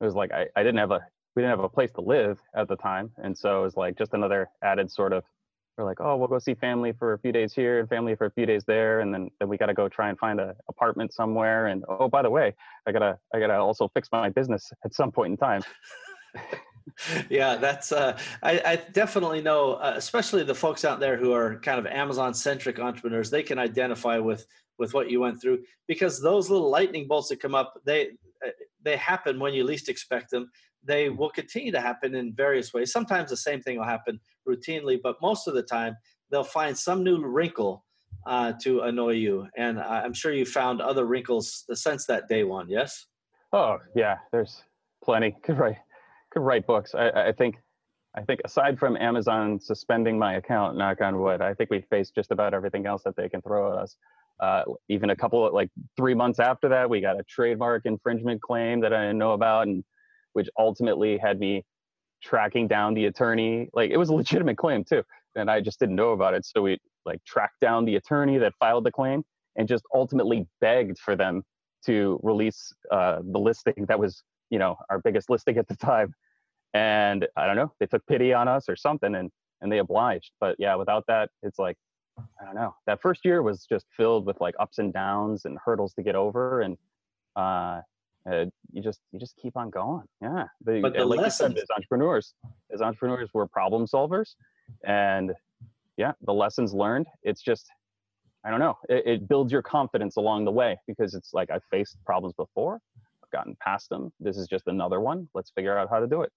it 0.00 0.04
was 0.04 0.14
like 0.14 0.32
I, 0.32 0.46
I 0.56 0.62
didn't 0.62 0.78
have 0.78 0.90
a 0.90 1.00
we 1.36 1.42
didn't 1.42 1.56
have 1.56 1.64
a 1.64 1.68
place 1.68 1.92
to 1.92 2.00
live 2.00 2.38
at 2.54 2.68
the 2.68 2.76
time, 2.76 3.10
and 3.22 3.36
so 3.36 3.60
it 3.60 3.62
was 3.62 3.76
like 3.76 3.96
just 3.98 4.14
another 4.14 4.48
added 4.62 4.90
sort 4.90 5.12
of. 5.12 5.24
We're 5.76 5.84
like, 5.84 6.00
oh, 6.00 6.16
we'll 6.16 6.26
go 6.26 6.40
see 6.40 6.54
family 6.54 6.92
for 6.92 7.12
a 7.12 7.18
few 7.20 7.30
days 7.30 7.54
here 7.54 7.78
and 7.78 7.88
family 7.88 8.16
for 8.16 8.26
a 8.26 8.32
few 8.32 8.46
days 8.46 8.64
there, 8.66 9.00
and 9.00 9.14
then 9.14 9.30
then 9.38 9.48
we 9.48 9.56
got 9.56 9.66
to 9.66 9.74
go 9.74 9.88
try 9.88 10.08
and 10.08 10.18
find 10.18 10.40
an 10.40 10.54
apartment 10.68 11.12
somewhere. 11.14 11.68
And 11.68 11.84
oh, 11.88 12.08
by 12.08 12.22
the 12.22 12.30
way, 12.30 12.54
I 12.86 12.92
gotta 12.92 13.18
I 13.32 13.38
gotta 13.38 13.54
also 13.54 13.88
fix 13.94 14.08
my 14.10 14.28
business 14.28 14.72
at 14.84 14.92
some 14.94 15.12
point 15.12 15.32
in 15.32 15.36
time. 15.36 15.62
yeah, 17.30 17.56
that's 17.56 17.92
uh, 17.92 18.18
I, 18.42 18.60
I, 18.64 18.76
definitely 18.92 19.40
know, 19.40 19.74
uh, 19.74 19.94
especially 19.96 20.42
the 20.44 20.54
folks 20.54 20.84
out 20.84 21.00
there 21.00 21.16
who 21.16 21.32
are 21.32 21.58
kind 21.60 21.78
of 21.78 21.86
Amazon 21.86 22.34
centric 22.34 22.78
entrepreneurs. 22.78 23.30
They 23.30 23.42
can 23.42 23.58
identify 23.58 24.18
with 24.18 24.46
with 24.78 24.94
what 24.94 25.10
you 25.10 25.20
went 25.20 25.40
through 25.40 25.64
because 25.86 26.20
those 26.20 26.50
little 26.50 26.70
lightning 26.70 27.08
bolts 27.08 27.28
that 27.28 27.40
come 27.40 27.54
up, 27.54 27.80
they 27.84 28.10
they 28.82 28.96
happen 28.96 29.38
when 29.38 29.54
you 29.54 29.64
least 29.64 29.88
expect 29.88 30.30
them. 30.30 30.50
They 30.84 31.08
mm. 31.08 31.16
will 31.16 31.30
continue 31.30 31.72
to 31.72 31.80
happen 31.80 32.14
in 32.14 32.34
various 32.34 32.72
ways. 32.72 32.92
Sometimes 32.92 33.30
the 33.30 33.36
same 33.36 33.60
thing 33.60 33.78
will 33.78 33.84
happen 33.84 34.20
routinely, 34.48 34.98
but 35.02 35.16
most 35.20 35.48
of 35.48 35.54
the 35.54 35.62
time 35.62 35.96
they'll 36.30 36.44
find 36.44 36.76
some 36.76 37.02
new 37.02 37.24
wrinkle 37.24 37.84
uh, 38.26 38.52
to 38.62 38.80
annoy 38.80 39.12
you. 39.12 39.46
And 39.56 39.80
I'm 39.80 40.12
sure 40.12 40.32
you 40.32 40.44
found 40.44 40.80
other 40.80 41.04
wrinkles 41.04 41.64
since 41.72 42.06
that 42.06 42.28
day 42.28 42.44
one. 42.44 42.68
Yes. 42.68 43.06
Oh 43.52 43.78
yeah, 43.94 44.16
there's 44.32 44.62
plenty. 45.02 45.36
Could 45.42 45.58
write 45.58 45.78
could 46.30 46.42
write 46.42 46.66
books. 46.66 46.94
I, 46.94 47.08
I 47.08 47.32
think 47.32 47.56
I 48.14 48.22
think 48.22 48.40
aside 48.44 48.78
from 48.78 48.96
Amazon 48.96 49.60
suspending 49.60 50.18
my 50.18 50.34
account, 50.34 50.76
knock 50.76 51.00
on 51.00 51.20
wood, 51.20 51.40
I 51.40 51.54
think 51.54 51.70
we 51.70 51.82
faced 51.82 52.14
just 52.14 52.30
about 52.30 52.54
everything 52.54 52.86
else 52.86 53.02
that 53.04 53.16
they 53.16 53.28
can 53.28 53.42
throw 53.42 53.72
at 53.72 53.78
us. 53.78 53.96
Uh, 54.40 54.62
even 54.88 55.10
a 55.10 55.16
couple 55.16 55.46
of 55.46 55.52
like 55.52 55.70
three 55.96 56.14
months 56.14 56.38
after 56.38 56.68
that, 56.68 56.88
we 56.88 57.00
got 57.00 57.18
a 57.18 57.24
trademark 57.24 57.86
infringement 57.86 58.40
claim 58.40 58.80
that 58.80 58.92
I 58.92 59.02
didn't 59.02 59.18
know 59.18 59.32
about, 59.32 59.66
and 59.66 59.84
which 60.32 60.48
ultimately 60.58 61.18
had 61.18 61.38
me 61.38 61.64
tracking 62.22 62.68
down 62.68 62.94
the 62.94 63.06
attorney. 63.06 63.68
Like 63.72 63.90
it 63.90 63.96
was 63.96 64.08
a 64.10 64.14
legitimate 64.14 64.56
claim 64.56 64.84
too, 64.84 65.02
and 65.34 65.50
I 65.50 65.60
just 65.60 65.78
didn't 65.78 65.96
know 65.96 66.12
about 66.12 66.34
it. 66.34 66.44
So 66.44 66.62
we 66.62 66.78
like 67.04 67.24
tracked 67.24 67.60
down 67.60 67.84
the 67.84 67.96
attorney 67.96 68.38
that 68.38 68.52
filed 68.58 68.84
the 68.84 68.92
claim 68.92 69.24
and 69.56 69.66
just 69.66 69.84
ultimately 69.94 70.46
begged 70.60 70.98
for 70.98 71.16
them 71.16 71.42
to 71.86 72.20
release 72.22 72.72
uh, 72.90 73.18
the 73.32 73.38
listing 73.38 73.86
that 73.88 73.98
was, 73.98 74.22
you 74.50 74.58
know, 74.58 74.76
our 74.90 75.00
biggest 75.00 75.30
listing 75.30 75.58
at 75.58 75.68
the 75.68 75.76
time. 75.76 76.12
And 76.74 77.26
I 77.36 77.46
don't 77.46 77.56
know, 77.56 77.72
they 77.80 77.86
took 77.86 78.06
pity 78.06 78.32
on 78.32 78.46
us 78.46 78.68
or 78.68 78.76
something, 78.76 79.14
and 79.14 79.30
and 79.60 79.72
they 79.72 79.78
obliged. 79.78 80.30
But 80.40 80.56
yeah, 80.58 80.76
without 80.76 81.04
that, 81.08 81.30
it's 81.42 81.58
like 81.58 81.76
I 82.40 82.44
don't 82.44 82.54
know. 82.54 82.74
That 82.86 83.00
first 83.00 83.24
year 83.24 83.42
was 83.42 83.66
just 83.66 83.86
filled 83.96 84.26
with 84.26 84.40
like 84.40 84.54
ups 84.58 84.78
and 84.78 84.92
downs 84.92 85.44
and 85.44 85.58
hurdles 85.64 85.94
to 85.94 86.02
get 86.02 86.14
over, 86.14 86.60
and 86.62 86.76
uh, 87.36 87.80
uh, 88.30 88.46
you 88.72 88.82
just 88.82 89.00
you 89.12 89.18
just 89.18 89.36
keep 89.36 89.56
on 89.56 89.70
going. 89.70 90.04
Yeah, 90.20 90.46
the, 90.64 90.80
but 90.80 90.94
the 90.94 91.04
like 91.04 91.20
lessons... 91.20 91.54
said, 91.54 91.58
as 91.58 91.68
entrepreneurs, 91.74 92.34
as 92.72 92.80
entrepreneurs, 92.80 93.30
we're 93.32 93.46
problem 93.46 93.86
solvers, 93.86 94.34
and 94.84 95.32
yeah, 95.96 96.12
the 96.22 96.32
lessons 96.32 96.72
learned. 96.72 97.06
It's 97.22 97.42
just 97.42 97.70
I 98.44 98.50
don't 98.50 98.60
know. 98.60 98.78
It, 98.88 99.06
it 99.06 99.28
builds 99.28 99.52
your 99.52 99.62
confidence 99.62 100.16
along 100.16 100.44
the 100.44 100.52
way 100.52 100.78
because 100.86 101.14
it's 101.14 101.34
like 101.34 101.50
I've 101.50 101.64
faced 101.70 101.98
problems 102.04 102.34
before, 102.34 102.80
I've 103.22 103.30
gotten 103.30 103.56
past 103.60 103.88
them. 103.88 104.12
This 104.20 104.36
is 104.36 104.46
just 104.46 104.66
another 104.68 105.00
one. 105.00 105.28
Let's 105.34 105.50
figure 105.50 105.76
out 105.76 105.88
how 105.90 106.00
to 106.00 106.06
do 106.06 106.22
it. 106.22 106.32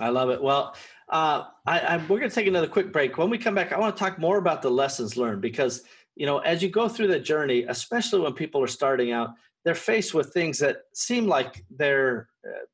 I 0.00 0.08
love 0.08 0.30
it. 0.30 0.42
Well, 0.42 0.74
uh, 1.08 1.44
I, 1.66 1.80
I, 1.80 1.96
we're 1.96 2.18
going 2.18 2.30
to 2.30 2.34
take 2.34 2.46
another 2.46 2.66
quick 2.66 2.92
break. 2.92 3.18
When 3.18 3.30
we 3.30 3.38
come 3.38 3.54
back, 3.54 3.72
I 3.72 3.78
want 3.78 3.96
to 3.96 4.00
talk 4.02 4.18
more 4.18 4.38
about 4.38 4.62
the 4.62 4.70
lessons 4.70 5.16
learned 5.16 5.42
because 5.42 5.82
you 6.16 6.26
know, 6.26 6.38
as 6.38 6.62
you 6.62 6.68
go 6.68 6.88
through 6.88 7.08
the 7.08 7.18
journey, 7.18 7.64
especially 7.68 8.20
when 8.20 8.32
people 8.34 8.62
are 8.62 8.68
starting 8.68 9.12
out, 9.12 9.30
they're 9.64 9.74
faced 9.74 10.14
with 10.14 10.32
things 10.32 10.58
that 10.58 10.82
seem 10.92 11.26
like 11.26 11.64
they're 11.70 12.28
uh, 12.46 12.66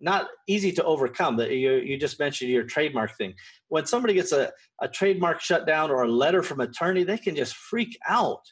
not 0.00 0.28
easy 0.46 0.72
to 0.72 0.84
overcome. 0.84 1.36
That 1.36 1.50
you 1.50 1.74
you 1.74 1.98
just 1.98 2.18
mentioned 2.18 2.50
your 2.50 2.64
trademark 2.64 3.16
thing. 3.16 3.34
When 3.68 3.86
somebody 3.86 4.14
gets 4.14 4.32
a, 4.32 4.52
a 4.80 4.88
trademark 4.88 5.40
shut 5.40 5.66
down 5.66 5.90
or 5.90 6.02
a 6.02 6.08
letter 6.08 6.42
from 6.42 6.60
attorney, 6.60 7.04
they 7.04 7.18
can 7.18 7.36
just 7.36 7.56
freak 7.56 7.98
out. 8.08 8.42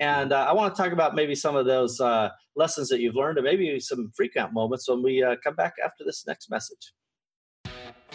And 0.00 0.32
uh, 0.32 0.46
I 0.48 0.52
want 0.54 0.74
to 0.74 0.82
talk 0.82 0.92
about 0.92 1.14
maybe 1.14 1.34
some 1.34 1.56
of 1.56 1.66
those 1.66 2.00
uh, 2.00 2.30
lessons 2.56 2.88
that 2.88 3.00
you've 3.00 3.16
learned, 3.16 3.38
and 3.38 3.44
maybe 3.44 3.78
some 3.80 4.10
freak 4.16 4.36
out 4.36 4.52
moments 4.54 4.88
when 4.88 5.02
we 5.02 5.22
uh, 5.22 5.36
come 5.44 5.54
back 5.54 5.74
after 5.84 6.04
this 6.04 6.24
next 6.26 6.50
message. 6.50 6.92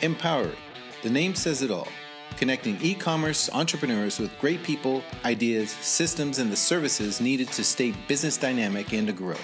Empowery. 0.02 0.58
The 1.04 1.10
name 1.10 1.36
says 1.36 1.62
it 1.62 1.72
all. 1.72 1.88
Connecting 2.38 2.78
e 2.82 2.94
commerce 2.94 3.50
entrepreneurs 3.54 4.20
with 4.20 4.38
great 4.40 4.62
people, 4.62 5.02
ideas, 5.24 5.72
systems, 5.72 6.40
and 6.40 6.52
the 6.52 6.56
services 6.56 7.22
needed 7.22 7.48
to 7.54 7.64
stay 7.64 7.94
business 8.08 8.36
dynamic 8.36 8.92
and 8.94 9.08
to 9.08 9.14
grow. 9.14 9.38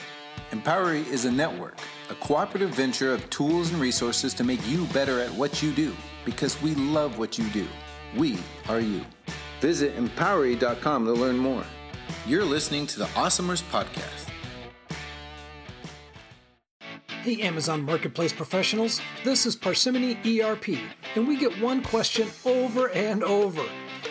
Empowery 0.51 1.07
is 1.07 1.23
a 1.23 1.31
network, 1.31 1.77
a 2.09 2.15
cooperative 2.15 2.71
venture 2.71 3.13
of 3.13 3.29
tools 3.29 3.71
and 3.71 3.79
resources 3.79 4.33
to 4.33 4.43
make 4.43 4.65
you 4.67 4.85
better 4.87 5.21
at 5.21 5.31
what 5.31 5.63
you 5.63 5.71
do 5.71 5.95
because 6.25 6.61
we 6.61 6.75
love 6.75 7.17
what 7.17 7.37
you 7.37 7.47
do. 7.51 7.65
We 8.17 8.37
are 8.67 8.81
you. 8.81 9.05
Visit 9.61 9.95
empowery.com 9.95 11.05
to 11.05 11.13
learn 11.13 11.37
more. 11.37 11.63
You're 12.27 12.43
listening 12.43 12.87
to 12.87 12.99
the 12.99 13.05
Awesomers 13.05 13.63
Podcast. 13.71 14.30
Hey, 17.21 17.39
Amazon 17.43 17.83
Marketplace 17.83 18.33
professionals, 18.33 18.99
this 19.23 19.45
is 19.45 19.55
Parsimony 19.55 20.17
ERP, 20.25 20.69
and 21.13 21.27
we 21.27 21.37
get 21.37 21.55
one 21.61 21.83
question 21.83 22.27
over 22.45 22.89
and 22.89 23.23
over. 23.23 23.61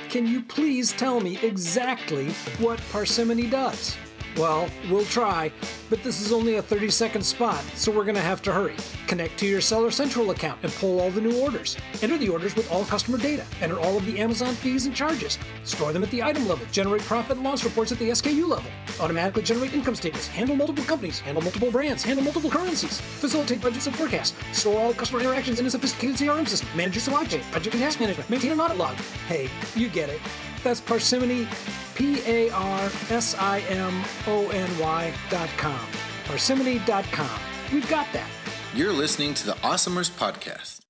Can 0.09 0.29
you 0.29 0.43
please 0.43 0.93
tell 0.93 1.19
me 1.19 1.37
exactly 1.43 2.29
what 2.61 2.81
Parsimony 2.93 3.51
does? 3.51 3.97
Well, 4.37 4.71
we'll 4.89 5.05
try, 5.07 5.51
but 5.91 6.03
this 6.05 6.21
is 6.21 6.33
only 6.33 6.55
a 6.55 6.63
30 6.63 6.89
second 6.89 7.23
spot, 7.23 7.63
so 7.75 7.91
we're 7.91 8.05
going 8.05 8.15
to 8.15 8.21
have 8.21 8.41
to 8.43 8.53
hurry. 8.53 8.77
Connect 9.09 9.37
to 9.41 9.47
your 9.47 9.61
Seller 9.61 9.91
Central 9.91 10.31
account 10.31 10.61
and 10.63 10.73
pull 10.75 11.01
all 11.01 11.11
the 11.11 11.21
new 11.21 11.37
orders. 11.41 11.77
Enter 12.01 12.17
the 12.17 12.29
orders 12.29 12.55
with 12.55 12.71
all 12.71 12.85
customer 12.85 13.19
data. 13.19 13.45
Enter 13.61 13.79
all 13.79 13.97
of 13.97 14.07
the 14.07 14.19
Amazon 14.21 14.55
fees 14.55 14.87
and 14.87 14.95
charges. 14.95 15.39
Store 15.65 15.93
them 15.93 16.05
at 16.05 16.11
the 16.13 16.23
item 16.23 16.47
level. 16.49 16.65
Generate 16.71 17.03
profit 17.03 17.37
and 17.37 17.45
loss 17.45 17.65
reports 17.65 17.91
at 17.91 17.99
the 17.99 18.11
SKU 18.11 18.49
level. 18.49 18.71
Automatically 19.01 19.43
generate 19.43 19.75
income 19.75 19.97
statements. 19.97 20.29
Handle 20.29 20.55
multiple 20.55 20.85
companies. 20.85 21.19
Handle 21.19 21.43
multiple 21.43 21.71
brands. 21.71 22.05
Handle 22.05 22.25
multiple 22.25 22.51
currencies. 22.51 23.01
Facilitate 23.01 23.61
budgets 23.61 23.87
and 23.87 23.97
forecasts. 23.97 24.35
Store 24.57 24.81
all 24.81 24.95
customer 24.95 25.21
interactions 25.21 25.59
in 25.59 25.67
a 25.67 25.71
sophisticated 25.71 26.17
CRM 26.17 26.47
system. 26.47 26.69
Manage 26.77 26.95
your 26.95 27.03
supply 27.03 27.25
chain. 27.25 27.43
Project 27.51 27.75
and 27.75 27.83
task 27.83 27.99
management. 27.99 28.31
Maintain 28.31 28.53
an 28.53 28.61
audit 28.61 28.79
log. 28.79 28.95
Hey, 29.27 29.51
you 29.75 29.89
get 29.89 30.09
it. 30.09 30.21
That's 30.63 30.81
Parsimony 30.81 31.49
P 31.95 32.23
A 32.27 32.51
R 32.51 32.91
S 33.11 33.35
I 33.39 33.61
M 33.61 34.05
O 34.27 34.49
N 34.51 34.79
Y 34.79 35.13
dot 35.31 35.49
com. 35.57 35.80
Parsimony 36.25 36.79
dot 36.87 37.05
com. 37.13 37.41
We've 37.73 37.89
got 37.89 38.07
that. 38.13 38.29
You're 38.75 38.93
listening 38.93 39.35
to 39.35 39.47
the 39.47 39.53
Awesomers 39.55 40.11
Podcast. 40.11 40.81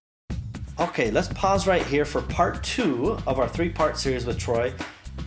Okay, 0.78 1.10
let's 1.10 1.28
pause 1.28 1.66
right 1.66 1.84
here 1.84 2.04
for 2.04 2.22
part 2.22 2.62
two 2.64 3.18
of 3.26 3.38
our 3.38 3.48
three 3.48 3.68
part 3.68 3.98
series 3.98 4.24
with 4.24 4.38
Troy. 4.38 4.72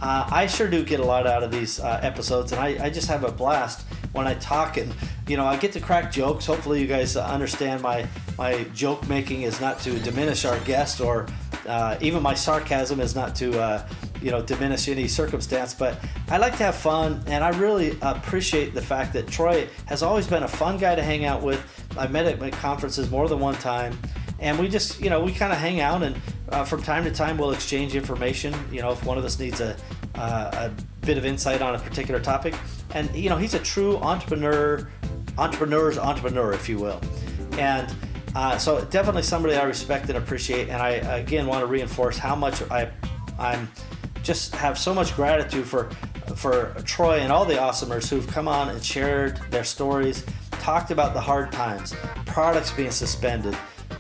Uh, 0.02 0.28
I 0.32 0.48
sure 0.48 0.68
do 0.68 0.84
get 0.84 1.00
a 1.00 1.04
lot 1.04 1.28
out 1.28 1.44
of 1.44 1.52
these 1.52 1.80
uh, 1.80 2.00
episodes, 2.02 2.52
and 2.52 2.60
I, 2.60 2.86
I, 2.86 2.90
just 2.90 3.08
have 3.08 3.24
a 3.24 3.32
blast 3.32 3.86
when 4.12 4.28
I 4.28 4.34
talk. 4.36 4.78
And 4.78 4.94
you 5.28 5.38
know, 5.38 5.46
I 5.46 5.56
get 5.58 5.72
to 5.74 5.80
crack 5.80 6.12
jokes. 6.12 6.46
Hopefully, 6.46 6.82
you 6.82 6.88
guys 6.88 7.16
understand 7.16 7.82
my 7.82 8.08
my 8.38 8.64
joke 8.74 9.08
making 9.08 9.44
is 9.44 9.62
not 9.62 9.80
to 9.82 10.00
diminish 10.00 10.46
our 10.46 10.60
guest, 10.62 11.00
or 11.00 11.28
uh, 11.68 11.98
even 12.02 12.22
my 12.24 12.34
sarcasm 12.34 13.00
is 13.00 13.16
not 13.16 13.36
to 13.36 13.60
uh, 13.62 13.88
you 14.24 14.32
know 14.32 14.42
diminish 14.42 14.88
any 14.88 15.08
circumstance 15.08 15.74
but 15.74 16.00
i 16.30 16.38
like 16.38 16.56
to 16.58 16.64
have 16.64 16.76
fun 16.76 17.22
and 17.28 17.44
i 17.44 17.50
really 17.60 17.98
appreciate 18.02 18.74
the 18.74 18.82
fact 18.82 19.14
that 19.14 19.28
troy 19.28 19.68
has 19.86 20.02
always 20.02 20.26
been 20.26 20.44
a 20.44 20.48
fun 20.48 20.78
guy 20.78 20.96
to 20.96 21.04
hang 21.04 21.26
out 21.26 21.42
with. 21.42 21.62
I 21.98 22.08
met 22.08 22.26
at 22.26 22.54
conferences 22.54 23.12
more 23.12 23.28
than 23.28 23.40
one 23.40 23.56
time 23.56 23.98
and 24.40 24.58
we 24.58 24.68
just 24.68 25.02
you 25.02 25.10
know 25.10 25.22
we 25.22 25.32
kind 25.32 25.52
of 25.52 25.60
hang 25.60 25.82
out 25.82 26.04
and 26.04 26.20
uh, 26.50 26.64
from 26.64 26.82
time 26.82 27.04
to 27.04 27.12
time 27.12 27.38
we'll 27.38 27.52
exchange 27.52 27.96
information 27.96 28.54
you 28.72 28.82
know 28.82 28.92
if 28.92 29.04
one 29.06 29.18
of 29.18 29.26
us 29.26 29.40
needs 29.40 29.62
a, 29.62 29.76
uh, 30.16 30.70
a 30.70 31.06
bit 31.06 31.18
of 31.18 31.26
insight 31.26 31.62
on 31.62 31.76
a 31.76 31.80
particular 31.80 32.20
topic. 32.20 32.56
And 32.94 33.14
you 33.16 33.30
know 33.30 33.38
he's 33.38 33.54
a 33.54 33.60
true 33.60 33.98
entrepreneur 33.98 34.88
entrepreneur's 35.38 35.98
entrepreneur 35.98 36.54
if 36.54 36.70
you 36.70 36.80
will. 36.80 37.02
And 37.58 37.94
uh, 38.36 38.58
so 38.58 38.84
definitely 38.86 39.24
somebody 39.24 39.56
I 39.56 39.64
respect 39.64 40.10
and 40.10 40.18
appreciate, 40.18 40.70
and 40.70 40.82
I 40.82 40.92
again 41.18 41.46
want 41.48 41.62
to 41.62 41.68
reinforce 41.68 42.18
how 42.18 42.36
much 42.36 42.62
I 42.72 42.92
I'm 43.38 43.70
just 44.24 44.56
have 44.56 44.80
so 44.80 44.94
much 44.94 45.16
gratitude 45.16 45.66
for 45.66 45.90
for 46.36 46.74
Troy 46.86 47.20
and 47.20 47.32
all 47.32 47.46
the 47.46 47.56
awesomers 47.56 48.10
who've 48.10 48.26
come 48.28 48.48
on 48.48 48.70
and 48.70 48.84
shared 48.84 49.38
their 49.52 49.64
stories, 49.64 50.26
talked 50.52 50.90
about 50.90 51.14
the 51.14 51.22
hard 51.22 51.52
times, 51.52 51.94
products 52.26 52.72
being 52.72 52.92
suspended, 52.92 53.56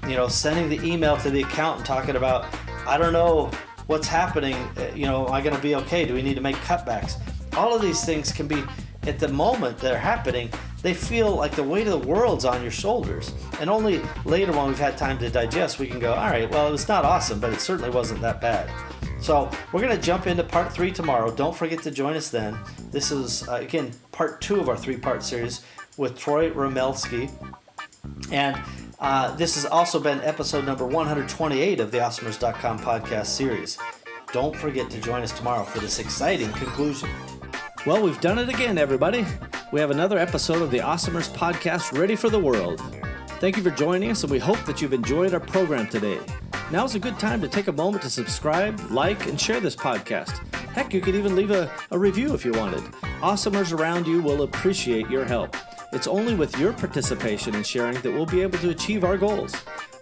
you 0.07 0.15
know, 0.15 0.27
sending 0.27 0.69
the 0.69 0.83
email 0.87 1.17
to 1.17 1.29
the 1.29 1.43
accountant 1.43 1.85
talking 1.85 2.15
about, 2.15 2.45
I 2.87 2.97
don't 2.97 3.13
know 3.13 3.51
what's 3.87 4.07
happening, 4.07 4.55
uh, 4.55 4.91
you 4.95 5.05
know, 5.05 5.27
am 5.27 5.33
I 5.33 5.41
going 5.41 5.55
to 5.55 5.61
be 5.61 5.75
okay? 5.75 6.05
Do 6.05 6.13
we 6.13 6.21
need 6.21 6.35
to 6.35 6.41
make 6.41 6.55
cutbacks? 6.57 7.15
All 7.55 7.75
of 7.75 7.81
these 7.81 8.03
things 8.03 8.31
can 8.31 8.47
be, 8.47 8.63
at 9.03 9.19
the 9.19 9.27
moment 9.27 9.77
they're 9.77 9.99
happening, 9.99 10.49
they 10.81 10.93
feel 10.93 11.35
like 11.35 11.55
the 11.55 11.63
weight 11.63 11.87
of 11.87 12.01
the 12.01 12.07
world's 12.07 12.45
on 12.45 12.61
your 12.61 12.71
shoulders. 12.71 13.33
And 13.59 13.69
only 13.69 14.01
later, 14.25 14.53
when 14.53 14.67
we've 14.67 14.79
had 14.79 14.97
time 14.97 15.17
to 15.19 15.29
digest, 15.29 15.79
we 15.79 15.87
can 15.87 15.99
go, 15.99 16.13
all 16.13 16.29
right, 16.29 16.49
well, 16.49 16.67
it 16.67 16.71
was 16.71 16.87
not 16.87 17.05
awesome, 17.05 17.39
but 17.39 17.53
it 17.53 17.59
certainly 17.59 17.89
wasn't 17.89 18.21
that 18.21 18.41
bad. 18.41 18.69
So 19.23 19.49
we're 19.71 19.79
going 19.79 19.95
to 19.95 20.01
jump 20.01 20.27
into 20.27 20.43
part 20.43 20.73
three 20.73 20.91
tomorrow. 20.91 21.33
Don't 21.33 21.55
forget 21.55 21.81
to 21.83 21.91
join 21.91 22.17
us 22.17 22.27
then. 22.27 22.59
This 22.91 23.09
is, 23.09 23.47
uh, 23.47 23.53
again, 23.53 23.93
part 24.11 24.41
two 24.41 24.59
of 24.59 24.67
our 24.67 24.75
three 24.75 24.97
part 24.97 25.23
series 25.23 25.61
with 25.95 26.17
Troy 26.17 26.51
Romelski. 26.51 27.31
And 28.33 28.61
uh, 28.99 29.33
this 29.37 29.55
has 29.55 29.65
also 29.65 29.97
been 29.97 30.19
episode 30.23 30.65
number 30.65 30.85
128 30.85 31.79
of 31.79 31.91
the 31.91 31.99
Awesomers.com 31.99 32.79
podcast 32.79 33.27
series. 33.27 33.77
Don't 34.33 34.57
forget 34.57 34.89
to 34.89 34.99
join 34.99 35.21
us 35.21 35.31
tomorrow 35.31 35.63
for 35.63 35.79
this 35.79 35.99
exciting 35.99 36.51
conclusion. 36.51 37.09
Well, 37.85 38.03
we've 38.03 38.19
done 38.19 38.39
it 38.39 38.49
again, 38.49 38.77
everybody. 38.77 39.25
We 39.71 39.79
have 39.79 39.91
another 39.91 40.17
episode 40.19 40.61
of 40.61 40.69
the 40.69 40.79
Awesomers 40.79 41.29
podcast 41.29 41.97
ready 41.97 42.17
for 42.17 42.29
the 42.29 42.39
world. 42.39 42.81
Thank 43.39 43.55
you 43.55 43.63
for 43.63 43.71
joining 43.71 44.11
us, 44.11 44.23
and 44.23 44.31
we 44.33 44.39
hope 44.39 44.65
that 44.65 44.81
you've 44.81 44.91
enjoyed 44.91 45.33
our 45.33 45.39
program 45.39 45.87
today. 45.87 46.19
Now's 46.73 46.95
a 46.95 46.99
good 46.99 47.19
time 47.19 47.39
to 47.41 47.47
take 47.47 47.67
a 47.67 47.71
moment 47.71 48.01
to 48.01 48.09
subscribe, 48.09 48.79
like, 48.89 49.27
and 49.27 49.39
share 49.39 49.59
this 49.59 49.75
podcast. 49.75 50.39
Heck, 50.69 50.91
you 50.91 51.01
could 51.01 51.13
even 51.13 51.35
leave 51.35 51.51
a, 51.51 51.71
a 51.91 51.99
review 51.99 52.33
if 52.33 52.43
you 52.43 52.51
wanted. 52.51 52.81
Awesomers 53.21 53.77
around 53.77 54.07
you 54.07 54.23
will 54.23 54.41
appreciate 54.41 55.07
your 55.07 55.23
help. 55.23 55.55
It's 55.91 56.07
only 56.07 56.33
with 56.33 56.57
your 56.57 56.73
participation 56.73 57.53
and 57.53 57.63
sharing 57.63 58.01
that 58.01 58.11
we'll 58.11 58.25
be 58.25 58.41
able 58.41 58.57
to 58.57 58.71
achieve 58.71 59.03
our 59.03 59.19
goals. 59.19 59.53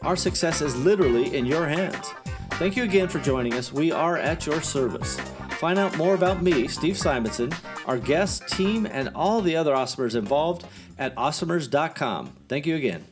Our 0.03 0.15
success 0.15 0.62
is 0.62 0.73
literally 0.77 1.36
in 1.36 1.45
your 1.45 1.67
hands. 1.67 2.07
Thank 2.51 2.77
you 2.77 2.84
again 2.84 3.10
for 3.10 3.19
joining 3.19 3.55
us. 3.55 3.73
We 3.73 3.91
are 3.91 4.15
at 4.15 4.45
your 4.45 4.62
service. 4.62 5.19
Find 5.60 5.77
out 5.77 5.97
more 5.97 6.13
about 6.13 6.41
me, 6.41 6.69
Steve 6.69 6.97
Simonson, 6.97 7.51
our 7.86 7.97
guest, 7.97 8.47
team, 8.47 8.86
and 8.86 9.10
all 9.13 9.41
the 9.41 9.57
other 9.57 9.73
Awesomers 9.73 10.15
involved 10.15 10.65
at 10.97 11.13
awesomers.com. 11.17 12.31
Thank 12.47 12.65
you 12.65 12.77
again. 12.77 13.11